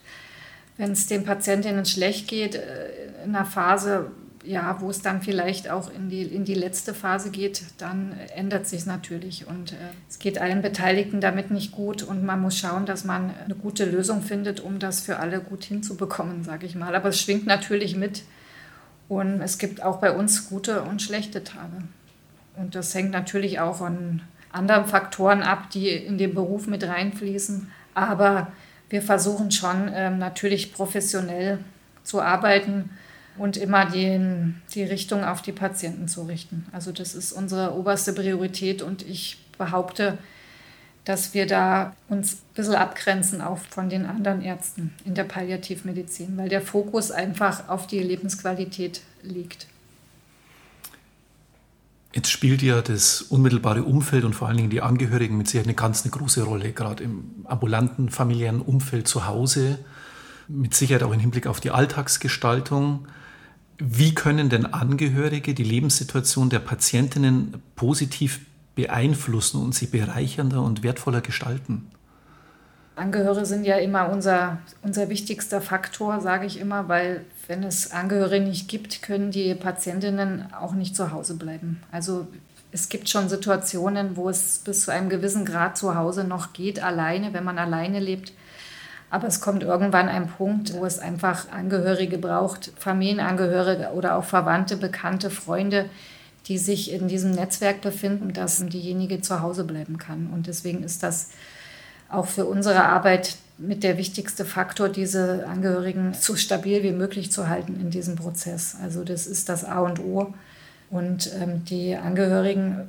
Wenn 0.76 0.92
es 0.92 1.08
den 1.08 1.24
Patientinnen 1.24 1.86
schlecht 1.86 2.28
geht, 2.28 2.56
äh, 2.56 2.90
in 3.24 3.34
einer 3.34 3.46
Phase, 3.46 4.12
ja, 4.44 4.76
wo 4.82 4.90
es 4.90 5.02
dann 5.02 5.22
vielleicht 5.22 5.70
auch 5.70 5.90
in 5.90 6.10
die, 6.10 6.24
in 6.24 6.44
die 6.44 6.54
letzte 6.54 6.94
Phase 6.94 7.32
geht, 7.32 7.64
dann 7.78 8.14
ändert 8.36 8.68
sich 8.68 8.86
natürlich. 8.86 9.48
Und 9.48 9.72
äh, 9.72 9.76
es 10.10 10.20
geht 10.20 10.40
allen 10.40 10.62
Beteiligten 10.62 11.22
damit 11.22 11.50
nicht 11.50 11.72
gut. 11.72 12.04
Und 12.04 12.26
man 12.26 12.42
muss 12.42 12.58
schauen, 12.58 12.86
dass 12.86 13.06
man 13.06 13.34
eine 13.46 13.56
gute 13.56 13.86
Lösung 13.86 14.22
findet, 14.22 14.60
um 14.60 14.80
das 14.80 15.00
für 15.00 15.20
alle 15.20 15.40
gut 15.40 15.64
hinzubekommen, 15.64 16.44
sage 16.44 16.66
ich 16.66 16.76
mal. 16.76 16.94
Aber 16.94 17.08
es 17.10 17.22
schwingt 17.22 17.46
natürlich 17.46 17.96
mit. 17.96 18.24
Und 19.16 19.42
es 19.42 19.58
gibt 19.58 19.82
auch 19.84 19.98
bei 19.98 20.12
uns 20.12 20.50
gute 20.50 20.82
und 20.84 21.02
schlechte 21.02 21.44
Tage. 21.44 21.84
Und 22.56 22.76
das 22.76 22.94
hängt 22.94 23.12
natürlich 23.12 23.60
auch 23.60 23.78
von 23.78 24.22
anderen 24.52 24.86
Faktoren 24.86 25.42
ab, 25.42 25.70
die 25.72 25.90
in 25.90 26.18
den 26.18 26.34
Beruf 26.34 26.68
mit 26.68 26.88
reinfließen. 26.88 27.72
Aber 27.96 28.52
wir 28.90 29.02
versuchen 29.02 29.52
schon 29.52 29.90
ähm, 29.94 30.20
natürlich 30.20 30.74
professionell 30.74 31.60
zu 32.04 32.22
arbeiten 32.22 32.92
und 33.38 33.58
immer 33.58 33.86
den, 33.86 34.62
die 34.74 34.84
Richtung 34.84 35.24
auf 35.24 35.42
die 35.42 35.52
Patienten 35.52 36.08
zu 36.08 36.24
richten. 36.24 36.68
Also 36.72 36.92
das 36.92 37.16
ist 37.16 37.32
unsere 37.32 37.74
oberste 37.76 38.14
Priorität 38.14 38.82
und 38.82 39.02
ich 39.02 39.40
behaupte, 39.58 40.18
dass 41.06 41.34
wir 41.34 41.46
da 41.46 41.96
uns 42.08 42.34
ein 42.34 42.56
bisschen 42.56 42.76
abgrenzen 42.76 43.42
auch 43.42 43.58
von 43.58 43.90
den 43.90 44.06
anderen 44.06 44.42
Ärzten 44.42 44.94
in 45.06 45.16
der 45.16 45.26
Palliativmedizin, 45.26 46.38
weil 46.38 46.50
der 46.50 46.62
Fokus 46.62 47.12
einfach 47.12 47.68
auf 47.68 47.88
die 47.88 48.00
Lebensqualität 48.00 49.02
liegt. 49.22 49.68
Jetzt 52.14 52.30
spielt 52.30 52.62
ja 52.62 52.82
das 52.82 53.24
unmittelbare 53.24 53.84
Umfeld 53.84 54.24
und 54.24 54.34
vor 54.34 54.48
allen 54.48 54.58
Dingen 54.58 54.70
die 54.70 54.82
Angehörigen 54.82 55.36
mit 55.36 55.48
Sicherheit 55.48 55.66
eine 55.66 55.74
ganz 55.74 56.04
eine 56.04 56.12
große 56.12 56.44
Rolle, 56.44 56.72
gerade 56.72 57.04
im 57.04 57.44
ambulanten 57.46 58.10
familiären 58.10 58.62
Umfeld 58.62 59.08
zu 59.08 59.26
Hause, 59.26 59.80
mit 60.48 60.76
Sicherheit 60.76 61.02
auch 61.04 61.12
im 61.12 61.20
Hinblick 61.20 61.48
auf 61.48 61.60
die 61.60 61.72
Alltagsgestaltung. 61.72 63.08
Wie 63.80 64.14
können 64.14 64.50
denn 64.50 64.68
Angehörige 64.68 65.56
die 65.56 65.64
Lebenssituation 65.64 66.52
der 66.52 66.60
Patientinnen 66.60 67.56
positiv 67.76 68.42
beeinflussen 68.76 69.62
und 69.62 69.76
sie 69.76 69.88
bereichernder 69.88 70.62
und 70.62 70.84
wertvoller 70.84 71.22
gestalten? 71.22 71.88
Angehörige 72.96 73.46
sind 73.46 73.66
ja 73.66 73.78
immer 73.78 74.10
unser, 74.10 74.60
unser 74.84 75.10
wichtigster 75.10 75.62
Faktor, 75.62 76.22
sage 76.22 76.46
ich 76.46 76.60
immer, 76.60 76.88
weil 76.90 77.26
wenn 77.48 77.64
es 77.64 77.92
Angehörige 77.92 78.46
nicht 78.46 78.68
gibt, 78.68 79.02
können 79.02 79.32
die 79.32 79.56
Patientinnen 79.56 80.54
auch 80.54 80.74
nicht 80.74 80.96
zu 80.96 81.12
Hause 81.12 81.36
bleiben. 81.36 81.82
Also 81.92 82.28
es 82.72 82.90
gibt 82.90 83.10
schon 83.10 83.30
Situationen, 83.30 84.16
wo 84.16 84.30
es 84.30 84.60
bis 84.60 84.86
zu 84.86 84.92
einem 84.92 85.10
gewissen 85.10 85.46
Grad 85.46 85.78
zu 85.78 85.96
Hause 85.96 86.24
noch 86.24 86.54
geht, 86.54 86.84
alleine, 86.84 87.34
wenn 87.34 87.44
man 87.44 87.58
alleine 87.58 88.00
lebt. 88.00 88.34
Aber 89.10 89.28
es 89.28 89.42
kommt 89.42 89.62
irgendwann 89.64 90.10
ein 90.10 90.28
Punkt, 90.28 90.74
wo 90.74 90.86
es 90.86 90.98
einfach 90.98 91.52
Angehörige 91.52 92.18
braucht, 92.18 92.72
Familienangehörige 92.78 93.92
oder 93.94 94.16
auch 94.16 94.24
Verwandte, 94.24 94.76
Bekannte, 94.78 95.30
Freunde, 95.30 95.88
die 96.48 96.58
sich 96.58 96.92
in 96.92 97.08
diesem 97.08 97.32
Netzwerk 97.32 97.82
befinden, 97.82 98.34
dass 98.34 98.66
diejenige 98.66 99.22
zu 99.22 99.42
Hause 99.42 99.64
bleiben 99.64 99.98
kann. 99.98 100.28
Und 100.34 100.48
deswegen 100.48 100.84
ist 100.84 101.04
das 101.04 101.30
auch 102.10 102.28
für 102.28 102.46
unsere 102.46 102.86
Arbeit 102.86 103.38
mit 103.58 103.84
der 103.84 103.98
wichtigste 103.98 104.46
Faktor, 104.46 104.90
diese 104.90 105.48
Angehörigen 105.48 106.14
so 106.14 106.36
stabil 106.36 106.84
wie 106.84 106.92
möglich 106.92 107.32
zu 107.32 107.48
halten 107.48 107.80
in 107.80 107.92
diesem 107.92 108.16
Prozess. 108.16 108.76
Also 108.82 109.04
das 109.04 109.26
ist 109.26 109.48
das 109.50 109.64
A 109.64 109.80
und 109.80 110.00
O. 110.00 110.34
Und 110.90 111.32
ähm, 111.40 111.64
die 111.66 111.96
Angehörigen 111.96 112.88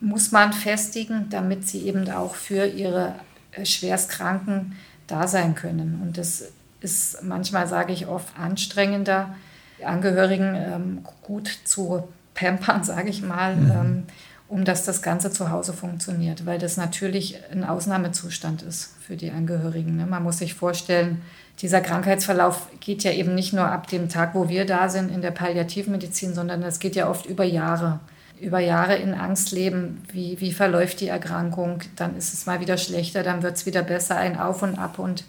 muss 0.00 0.32
man 0.32 0.52
festigen, 0.52 1.26
damit 1.30 1.66
sie 1.66 1.86
eben 1.86 2.08
auch 2.10 2.34
für 2.34 2.66
ihre 2.66 3.14
äh, 3.52 3.64
Schwerstkranken 3.64 4.76
da 5.06 5.26
sein 5.28 5.54
können. 5.54 6.00
Und 6.02 6.18
das 6.18 6.44
ist 6.80 7.22
manchmal, 7.22 7.66
sage 7.68 7.92
ich 7.92 8.06
oft, 8.06 8.38
anstrengender, 8.38 9.34
die 9.78 9.84
Angehörigen 9.84 10.54
ähm, 10.54 11.04
gut 11.22 11.48
zu 11.64 12.08
pampern, 12.34 12.84
sage 12.84 13.10
ich 13.10 13.22
mal, 13.22 13.56
mhm. 13.56 13.70
ähm, 13.70 14.02
um 14.48 14.64
dass 14.64 14.84
das 14.84 15.00
Ganze 15.00 15.30
zu 15.30 15.50
Hause 15.50 15.72
funktioniert, 15.72 16.44
weil 16.44 16.58
das 16.58 16.76
natürlich 16.76 17.38
ein 17.50 17.64
Ausnahmezustand 17.64 18.60
ist 18.62 18.94
für 19.00 19.16
die 19.16 19.30
Angehörigen. 19.30 19.96
Ne? 19.96 20.04
Man 20.04 20.22
muss 20.22 20.38
sich 20.38 20.52
vorstellen, 20.52 21.22
dieser 21.60 21.80
Krankheitsverlauf 21.80 22.68
geht 22.80 23.04
ja 23.04 23.12
eben 23.12 23.34
nicht 23.34 23.52
nur 23.52 23.64
ab 23.64 23.86
dem 23.86 24.08
Tag, 24.08 24.34
wo 24.34 24.48
wir 24.48 24.66
da 24.66 24.88
sind 24.88 25.10
in 25.10 25.22
der 25.22 25.30
Palliativmedizin, 25.30 26.34
sondern 26.34 26.60
das 26.60 26.80
geht 26.80 26.96
ja 26.96 27.08
oft 27.08 27.24
über 27.26 27.44
Jahre. 27.44 28.00
Über 28.40 28.58
Jahre 28.58 28.96
in 28.96 29.14
Angst 29.14 29.52
leben, 29.52 30.02
wie, 30.12 30.40
wie 30.40 30.52
verläuft 30.52 31.00
die 31.00 31.08
Erkrankung, 31.08 31.78
dann 31.94 32.16
ist 32.16 32.34
es 32.34 32.44
mal 32.44 32.60
wieder 32.60 32.76
schlechter, 32.76 33.22
dann 33.22 33.42
wird 33.42 33.56
es 33.56 33.66
wieder 33.66 33.82
besser, 33.82 34.16
ein 34.16 34.38
Auf 34.38 34.62
und 34.62 34.78
Ab. 34.78 34.98
Und 34.98 35.24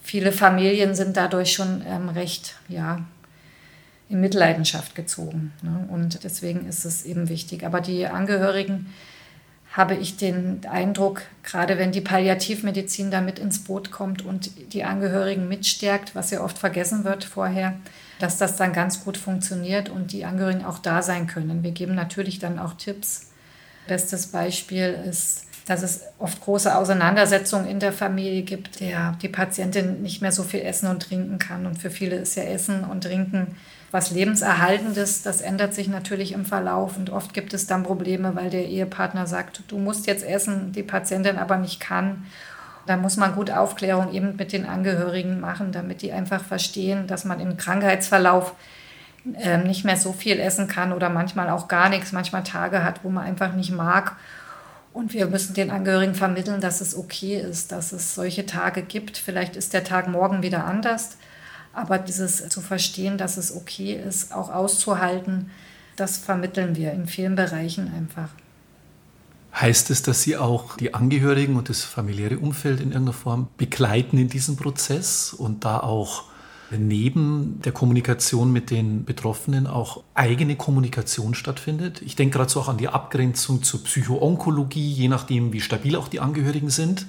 viele 0.00 0.30
Familien 0.30 0.94
sind 0.94 1.16
dadurch 1.16 1.52
schon 1.52 1.82
ähm, 1.86 2.08
recht 2.08 2.54
ja, 2.68 3.00
in 4.12 4.20
Mitleidenschaft 4.20 4.94
gezogen. 4.94 5.52
Ne? 5.62 5.88
Und 5.90 6.22
deswegen 6.22 6.66
ist 6.66 6.84
es 6.84 7.04
eben 7.04 7.30
wichtig. 7.30 7.64
Aber 7.64 7.80
die 7.80 8.06
Angehörigen 8.06 8.92
habe 9.72 9.94
ich 9.94 10.18
den 10.18 10.60
Eindruck, 10.70 11.22
gerade 11.42 11.78
wenn 11.78 11.92
die 11.92 12.02
Palliativmedizin 12.02 13.10
da 13.10 13.22
mit 13.22 13.38
ins 13.38 13.64
Boot 13.64 13.90
kommt 13.90 14.22
und 14.22 14.50
die 14.74 14.84
Angehörigen 14.84 15.48
mitstärkt, 15.48 16.14
was 16.14 16.30
ja 16.30 16.42
oft 16.42 16.58
vergessen 16.58 17.04
wird 17.04 17.24
vorher, 17.24 17.78
dass 18.18 18.36
das 18.36 18.56
dann 18.56 18.74
ganz 18.74 19.02
gut 19.02 19.16
funktioniert 19.16 19.88
und 19.88 20.12
die 20.12 20.26
Angehörigen 20.26 20.66
auch 20.66 20.78
da 20.78 21.00
sein 21.00 21.26
können. 21.26 21.62
Wir 21.62 21.72
geben 21.72 21.94
natürlich 21.94 22.38
dann 22.38 22.58
auch 22.58 22.74
Tipps. 22.74 23.30
Bestes 23.88 24.26
Beispiel 24.26 24.94
ist, 25.08 25.46
dass 25.66 25.82
es 25.82 26.02
oft 26.18 26.42
große 26.42 26.76
Auseinandersetzungen 26.76 27.66
in 27.66 27.80
der 27.80 27.92
Familie 27.92 28.42
gibt, 28.42 28.80
der 28.80 29.16
die 29.22 29.28
Patientin 29.28 30.02
nicht 30.02 30.20
mehr 30.20 30.32
so 30.32 30.42
viel 30.42 30.60
essen 30.60 30.88
und 30.88 31.00
trinken 31.00 31.38
kann. 31.38 31.64
Und 31.64 31.78
für 31.78 31.90
viele 31.90 32.16
ist 32.16 32.36
ja 32.36 32.42
Essen 32.42 32.84
und 32.84 33.04
Trinken 33.04 33.56
was 33.92 34.10
Lebenserhaltendes. 34.10 35.22
Das 35.22 35.40
ändert 35.40 35.74
sich 35.74 35.86
natürlich 35.86 36.32
im 36.32 36.44
Verlauf 36.44 36.96
und 36.96 37.10
oft 37.10 37.34
gibt 37.34 37.54
es 37.54 37.66
dann 37.66 37.84
Probleme, 37.84 38.34
weil 38.34 38.50
der 38.50 38.66
Ehepartner 38.66 39.26
sagt, 39.26 39.62
du 39.68 39.78
musst 39.78 40.06
jetzt 40.06 40.24
essen, 40.24 40.72
die 40.72 40.82
Patientin 40.82 41.38
aber 41.38 41.58
nicht 41.58 41.78
kann. 41.78 42.26
Da 42.86 42.96
muss 42.96 43.16
man 43.16 43.34
gut 43.34 43.50
Aufklärung 43.50 44.12
eben 44.12 44.34
mit 44.36 44.52
den 44.52 44.66
Angehörigen 44.66 45.38
machen, 45.38 45.70
damit 45.70 46.02
die 46.02 46.10
einfach 46.12 46.42
verstehen, 46.42 47.06
dass 47.06 47.24
man 47.24 47.38
im 47.38 47.56
Krankheitsverlauf 47.56 48.54
äh, 49.38 49.58
nicht 49.58 49.84
mehr 49.84 49.96
so 49.96 50.12
viel 50.12 50.40
essen 50.40 50.66
kann 50.66 50.92
oder 50.92 51.08
manchmal 51.08 51.48
auch 51.50 51.68
gar 51.68 51.88
nichts, 51.88 52.10
manchmal 52.10 52.42
Tage 52.42 52.82
hat, 52.82 53.04
wo 53.04 53.10
man 53.10 53.24
einfach 53.24 53.52
nicht 53.52 53.70
mag. 53.70 54.16
Und 54.92 55.14
wir 55.14 55.26
müssen 55.26 55.54
den 55.54 55.70
Angehörigen 55.70 56.14
vermitteln, 56.14 56.60
dass 56.60 56.80
es 56.80 56.96
okay 56.96 57.40
ist, 57.40 57.72
dass 57.72 57.92
es 57.92 58.14
solche 58.14 58.46
Tage 58.46 58.82
gibt. 58.82 59.16
Vielleicht 59.16 59.54
ist 59.54 59.74
der 59.74 59.84
Tag 59.84 60.08
morgen 60.08 60.42
wieder 60.42 60.64
anders. 60.64 61.16
Aber 61.72 61.98
dieses 61.98 62.48
zu 62.48 62.60
verstehen, 62.60 63.18
dass 63.18 63.36
es 63.36 63.54
okay 63.54 63.94
ist, 63.94 64.32
auch 64.32 64.50
auszuhalten, 64.50 65.50
das 65.96 66.18
vermitteln 66.18 66.76
wir 66.76 66.92
in 66.92 67.06
vielen 67.06 67.34
Bereichen 67.34 67.92
einfach. 67.94 68.28
Heißt 69.54 69.90
es, 69.90 70.02
dass 70.02 70.22
Sie 70.22 70.36
auch 70.36 70.76
die 70.78 70.94
Angehörigen 70.94 71.56
und 71.56 71.68
das 71.68 71.82
familiäre 71.82 72.38
Umfeld 72.38 72.80
in 72.80 72.92
irgendeiner 72.92 73.12
Form 73.12 73.48
begleiten 73.58 74.16
in 74.16 74.28
diesem 74.28 74.56
Prozess 74.56 75.34
und 75.34 75.64
da 75.64 75.80
auch 75.80 76.24
neben 76.78 77.60
der 77.62 77.72
Kommunikation 77.72 78.50
mit 78.50 78.70
den 78.70 79.04
Betroffenen 79.04 79.66
auch 79.66 80.02
eigene 80.14 80.56
Kommunikation 80.56 81.34
stattfindet? 81.34 82.00
Ich 82.02 82.16
denke 82.16 82.38
gerade 82.38 82.50
so 82.50 82.60
auch 82.60 82.68
an 82.68 82.78
die 82.78 82.88
Abgrenzung 82.88 83.62
zur 83.62 83.84
Psychoonkologie, 83.84 84.90
je 84.90 85.08
nachdem, 85.08 85.52
wie 85.52 85.60
stabil 85.60 85.96
auch 85.96 86.08
die 86.08 86.20
Angehörigen 86.20 86.70
sind. 86.70 87.06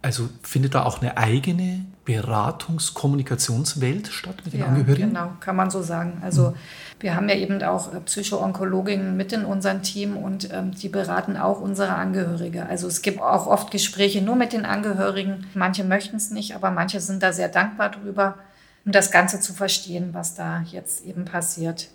Also 0.00 0.28
findet 0.42 0.74
da 0.74 0.84
auch 0.84 1.00
eine 1.00 1.16
eigene 1.16 1.84
Beratungskommunikationswelt 2.04 4.08
statt 4.08 4.34
mit 4.44 4.54
den 4.54 4.60
ja, 4.60 4.66
Angehörigen? 4.66 5.10
Genau, 5.10 5.32
kann 5.40 5.54
man 5.54 5.70
so 5.70 5.82
sagen. 5.82 6.20
Also 6.22 6.50
mhm. 6.50 6.54
wir 7.00 7.14
haben 7.14 7.28
ja 7.28 7.36
eben 7.36 7.62
auch 7.62 7.94
äh, 7.94 8.00
Psychoonkologinnen 8.00 9.16
mit 9.16 9.32
in 9.32 9.44
unserem 9.44 9.82
Team 9.82 10.16
und 10.16 10.52
ähm, 10.52 10.72
die 10.72 10.88
beraten 10.88 11.36
auch 11.36 11.60
unsere 11.60 11.94
Angehörige. 11.94 12.66
Also 12.66 12.88
es 12.88 13.02
gibt 13.02 13.20
auch 13.20 13.46
oft 13.46 13.70
Gespräche 13.70 14.20
nur 14.20 14.34
mit 14.34 14.52
den 14.52 14.64
Angehörigen. 14.64 15.46
Manche 15.54 15.84
möchten 15.84 16.16
es 16.16 16.30
nicht, 16.30 16.56
aber 16.56 16.72
manche 16.72 17.00
sind 17.00 17.22
da 17.22 17.32
sehr 17.32 17.48
dankbar 17.48 17.90
drüber, 17.90 18.34
um 18.84 18.90
das 18.90 19.12
Ganze 19.12 19.40
zu 19.40 19.52
verstehen, 19.52 20.08
was 20.12 20.34
da 20.34 20.62
jetzt 20.62 21.06
eben 21.06 21.24
passiert. 21.24 21.88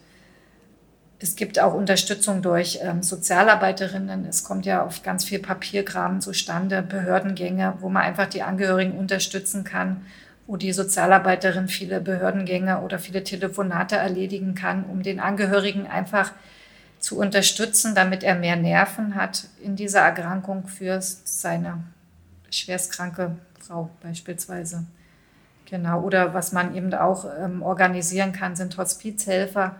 Es 1.20 1.36
gibt 1.36 1.60
auch 1.60 1.74
Unterstützung 1.74 2.42
durch 2.42 2.80
ähm, 2.82 3.02
Sozialarbeiterinnen. 3.02 4.26
Es 4.26 4.44
kommt 4.44 4.66
ja 4.66 4.86
oft 4.86 5.04
ganz 5.04 5.26
viel 5.26 5.40
Papierkram 5.40 6.22
zustande, 6.22 6.84
Behördengänge, 6.84 7.74
wo 7.80 7.90
man 7.90 8.04
einfach 8.04 8.28
die 8.28 8.44
Angehörigen 8.44 8.98
unterstützen 8.98 9.64
kann, 9.64 10.06
wo 10.46 10.58
die 10.58 10.72
Sozialarbeiterin 10.74 11.68
viele 11.68 12.02
Behördengänge 12.02 12.82
oder 12.82 13.00
viele 13.00 13.24
Telefonate 13.24 13.96
erledigen 13.96 14.54
kann, 14.54 14.86
um 14.86 15.02
den 15.02 15.20
Angehörigen 15.20 15.88
einfach 15.88 16.32
zu 17.00 17.18
unterstützen, 17.18 17.96
damit 17.96 18.24
er 18.24 18.36
mehr 18.36 18.56
Nerven 18.56 19.16
hat 19.16 19.48
in 19.62 19.76
dieser 19.76 20.02
Erkrankung 20.02 20.68
für 20.68 21.00
seine 21.02 21.84
schwerstkranke 22.52 23.36
Frau 23.60 23.90
beispielsweise. 24.02 24.86
Genau, 25.70 26.02
oder 26.02 26.34
was 26.34 26.54
man 26.54 26.76
eben 26.76 26.94
auch 26.94 27.26
ähm, 27.40 27.62
organisieren 27.62 28.32
kann, 28.32 28.56
sind 28.56 28.78
Hospizhelfer, 28.78 29.76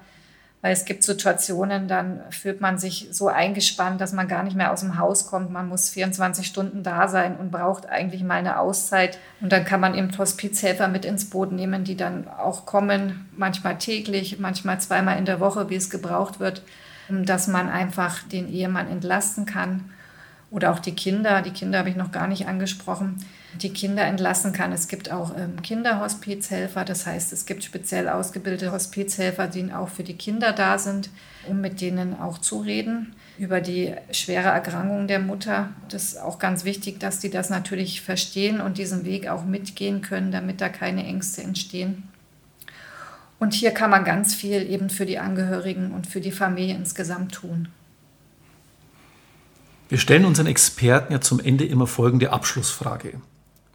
weil 0.62 0.74
es 0.74 0.86
gibt 0.86 1.04
Situationen, 1.04 1.88
dann 1.88 2.22
fühlt 2.32 2.62
man 2.62 2.80
sich 2.80 3.10
so 3.12 3.28
eingespannt, 3.28 4.02
dass 4.02 4.12
man 4.12 4.28
gar 4.28 4.44
nicht 4.44 4.56
mehr 4.56 4.72
aus 4.72 4.82
dem 4.82 4.98
Haus 4.98 5.28
kommt. 5.28 5.52
Man 5.52 5.70
muss 5.70 5.90
24 5.90 6.48
Stunden 6.48 6.82
da 6.82 7.08
sein 7.08 7.38
und 7.38 7.52
braucht 7.52 7.88
eigentlich 7.88 8.24
mal 8.24 8.36
eine 8.36 8.60
Auszeit. 8.60 9.20
Und 9.40 9.52
dann 9.52 9.66
kann 9.66 9.80
man 9.80 9.94
eben 9.94 10.16
Hospizhelfer 10.18 10.88
mit 10.88 11.06
ins 11.06 11.30
Boot 11.30 11.52
nehmen, 11.52 11.84
die 11.84 11.96
dann 11.96 12.28
auch 12.28 12.66
kommen, 12.66 13.30
manchmal 13.38 13.78
täglich, 13.78 14.40
manchmal 14.40 14.82
zweimal 14.82 15.20
in 15.20 15.26
der 15.26 15.40
Woche, 15.40 15.70
wie 15.70 15.76
es 15.76 15.92
gebraucht 15.92 16.40
wird, 16.40 16.64
dass 17.08 17.48
man 17.48 17.70
einfach 17.70 18.24
den 18.24 18.52
Ehemann 18.52 18.90
entlasten 18.90 19.46
kann 19.46 19.92
oder 20.50 20.72
auch 20.72 20.80
die 20.80 20.96
Kinder. 20.96 21.44
Die 21.44 21.52
Kinder 21.52 21.80
habe 21.80 21.90
ich 21.90 21.96
noch 21.96 22.12
gar 22.12 22.28
nicht 22.28 22.48
angesprochen 22.48 23.24
die 23.64 23.74
Kinder 23.74 24.04
entlassen 24.04 24.54
kann. 24.54 24.72
Es 24.72 24.88
gibt 24.88 25.12
auch 25.12 25.36
ähm, 25.38 25.62
Kinderhospizhelfer, 25.62 26.86
das 26.86 27.06
heißt, 27.06 27.34
es 27.34 27.46
gibt 27.46 27.64
speziell 27.64 28.10
ausgebildete 28.10 28.72
Hospizhelfer, 28.72 29.48
die 29.48 29.72
auch 29.74 29.90
für 29.90 30.04
die 30.04 30.18
Kinder 30.18 30.54
da 30.54 30.78
sind, 30.78 31.10
um 31.48 31.62
mit 31.62 31.82
denen 31.82 32.20
auch 32.20 32.38
zu 32.38 32.60
reden 32.60 33.16
über 33.38 33.62
die 33.62 33.94
schwere 34.12 34.50
Erkrankung 34.50 35.08
der 35.08 35.20
Mutter. 35.20 35.70
Das 35.90 36.04
ist 36.04 36.22
auch 36.22 36.40
ganz 36.40 36.64
wichtig, 36.64 37.00
dass 37.00 37.20
die 37.20 37.30
das 37.30 37.50
natürlich 37.50 38.02
verstehen 38.02 38.62
und 38.62 38.78
diesen 38.78 39.06
Weg 39.06 39.28
auch 39.28 39.46
mitgehen 39.46 40.02
können, 40.02 40.32
damit 40.32 40.62
da 40.62 40.70
keine 40.70 41.06
Ängste 41.06 41.44
entstehen. 41.44 42.04
Und 43.40 43.54
hier 43.54 43.72
kann 43.72 43.92
man 43.92 44.04
ganz 44.04 44.34
viel 44.34 44.68
eben 44.68 44.90
für 44.90 45.06
die 45.06 45.20
Angehörigen 45.20 45.92
und 45.92 46.08
für 46.08 46.22
die 46.22 46.32
Familie 46.32 46.76
insgesamt 46.76 47.34
tun. 47.34 47.68
Wir 49.90 50.00
stellen 50.00 50.26
unseren 50.26 50.48
Experten 50.48 51.14
ja 51.14 51.22
zum 51.22 51.40
Ende 51.40 51.66
immer 51.66 51.88
folgende 51.88 52.34
Abschlussfrage. 52.34 53.22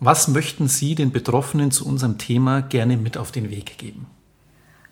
Was 0.05 0.27
möchten 0.27 0.67
Sie 0.67 0.97
den 0.97 1.13
Betroffenen 1.13 1.71
zu 1.71 1.87
unserem 1.87 2.19
Thema 2.19 2.61
gerne 2.61 2.97
mit 2.97 3.17
auf 3.17 3.31
den 3.31 3.51
Weg 3.51 3.79
geben? 3.79 4.09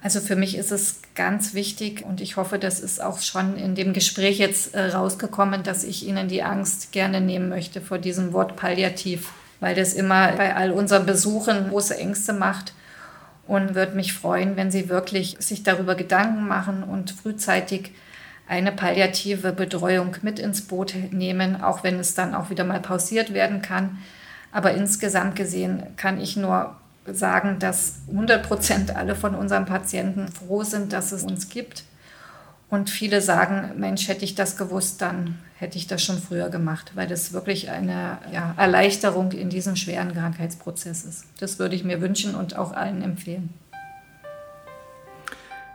Also 0.00 0.20
für 0.20 0.36
mich 0.36 0.56
ist 0.56 0.70
es 0.70 1.00
ganz 1.16 1.52
wichtig 1.52 2.04
und 2.04 2.20
ich 2.20 2.36
hoffe, 2.36 2.60
das 2.60 2.78
ist 2.78 3.02
auch 3.02 3.20
schon 3.20 3.56
in 3.56 3.74
dem 3.74 3.92
Gespräch 3.92 4.38
jetzt 4.38 4.72
äh, 4.72 4.92
rausgekommen, 4.92 5.64
dass 5.64 5.82
ich 5.82 6.06
Ihnen 6.06 6.28
die 6.28 6.44
Angst 6.44 6.92
gerne 6.92 7.20
nehmen 7.20 7.48
möchte 7.48 7.80
vor 7.80 7.98
diesem 7.98 8.32
Wort 8.32 8.54
Palliativ, 8.54 9.32
weil 9.58 9.74
das 9.74 9.94
immer 9.94 10.30
bei 10.36 10.54
all 10.54 10.70
unseren 10.70 11.06
Besuchen 11.06 11.70
große 11.70 11.98
Ängste 11.98 12.32
macht 12.32 12.72
und 13.48 13.74
würde 13.74 13.96
mich 13.96 14.12
freuen, 14.12 14.54
wenn 14.54 14.70
Sie 14.70 14.88
wirklich 14.88 15.34
sich 15.40 15.64
darüber 15.64 15.96
Gedanken 15.96 16.46
machen 16.46 16.84
und 16.84 17.10
frühzeitig 17.10 17.90
eine 18.46 18.70
palliative 18.70 19.50
Betreuung 19.50 20.14
mit 20.22 20.38
ins 20.38 20.60
Boot 20.60 20.94
nehmen, 21.10 21.60
auch 21.60 21.82
wenn 21.82 21.98
es 21.98 22.14
dann 22.14 22.32
auch 22.32 22.48
wieder 22.48 22.62
mal 22.62 22.80
pausiert 22.80 23.34
werden 23.34 23.60
kann 23.60 23.98
aber 24.52 24.74
insgesamt 24.74 25.36
gesehen 25.36 25.82
kann 25.96 26.20
ich 26.20 26.36
nur 26.36 26.76
sagen, 27.06 27.58
dass 27.58 28.00
100 28.08 28.42
Prozent 28.42 28.96
alle 28.96 29.14
von 29.14 29.34
unseren 29.34 29.66
Patienten 29.66 30.28
froh 30.28 30.64
sind, 30.64 30.92
dass 30.92 31.12
es 31.12 31.24
uns 31.24 31.48
gibt. 31.48 31.84
Und 32.68 32.88
viele 32.88 33.20
sagen, 33.20 33.72
Mensch, 33.78 34.06
hätte 34.06 34.24
ich 34.24 34.36
das 34.36 34.56
gewusst, 34.56 35.02
dann 35.02 35.38
hätte 35.56 35.76
ich 35.76 35.88
das 35.88 36.04
schon 36.04 36.18
früher 36.18 36.50
gemacht, 36.50 36.92
weil 36.94 37.08
das 37.08 37.32
wirklich 37.32 37.68
eine 37.68 38.18
ja, 38.32 38.54
Erleichterung 38.56 39.32
in 39.32 39.50
diesem 39.50 39.74
schweren 39.74 40.14
Krankheitsprozess 40.14 41.04
ist. 41.04 41.24
Das 41.40 41.58
würde 41.58 41.74
ich 41.74 41.82
mir 41.82 42.00
wünschen 42.00 42.34
und 42.34 42.56
auch 42.56 42.72
allen 42.72 43.02
empfehlen. 43.02 43.50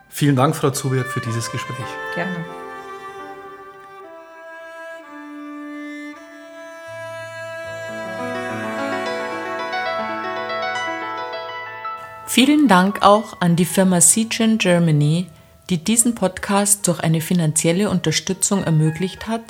Vielen 0.10 0.38
Dank, 0.38 0.56
Frau 0.56 0.70
Zuberg, 0.70 1.08
für 1.08 1.20
dieses 1.20 1.52
Gespräch. 1.52 1.86
Gerne. 2.16 2.65
Vielen 12.36 12.68
Dank 12.68 13.02
auch 13.02 13.40
an 13.40 13.56
die 13.56 13.64
Firma 13.64 14.02
Seagen 14.02 14.58
Germany, 14.58 15.28
die 15.70 15.78
diesen 15.78 16.16
Podcast 16.16 16.86
durch 16.86 17.00
eine 17.00 17.22
finanzielle 17.22 17.90
Unterstützung 17.90 18.62
ermöglicht 18.62 19.26
hat 19.26 19.42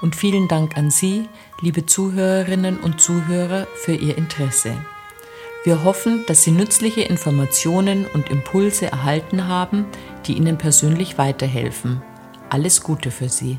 und 0.00 0.16
vielen 0.16 0.48
Dank 0.48 0.78
an 0.78 0.90
Sie, 0.90 1.28
liebe 1.60 1.84
Zuhörerinnen 1.84 2.78
und 2.78 2.98
Zuhörer, 2.98 3.66
für 3.84 3.92
Ihr 3.92 4.16
Interesse. 4.16 4.72
Wir 5.64 5.84
hoffen, 5.84 6.24
dass 6.28 6.42
Sie 6.42 6.52
nützliche 6.52 7.02
Informationen 7.02 8.06
und 8.06 8.30
Impulse 8.30 8.86
erhalten 8.90 9.46
haben, 9.46 9.84
die 10.24 10.32
Ihnen 10.32 10.56
persönlich 10.56 11.18
weiterhelfen. 11.18 12.00
Alles 12.48 12.82
Gute 12.82 13.10
für 13.10 13.28
Sie. 13.28 13.58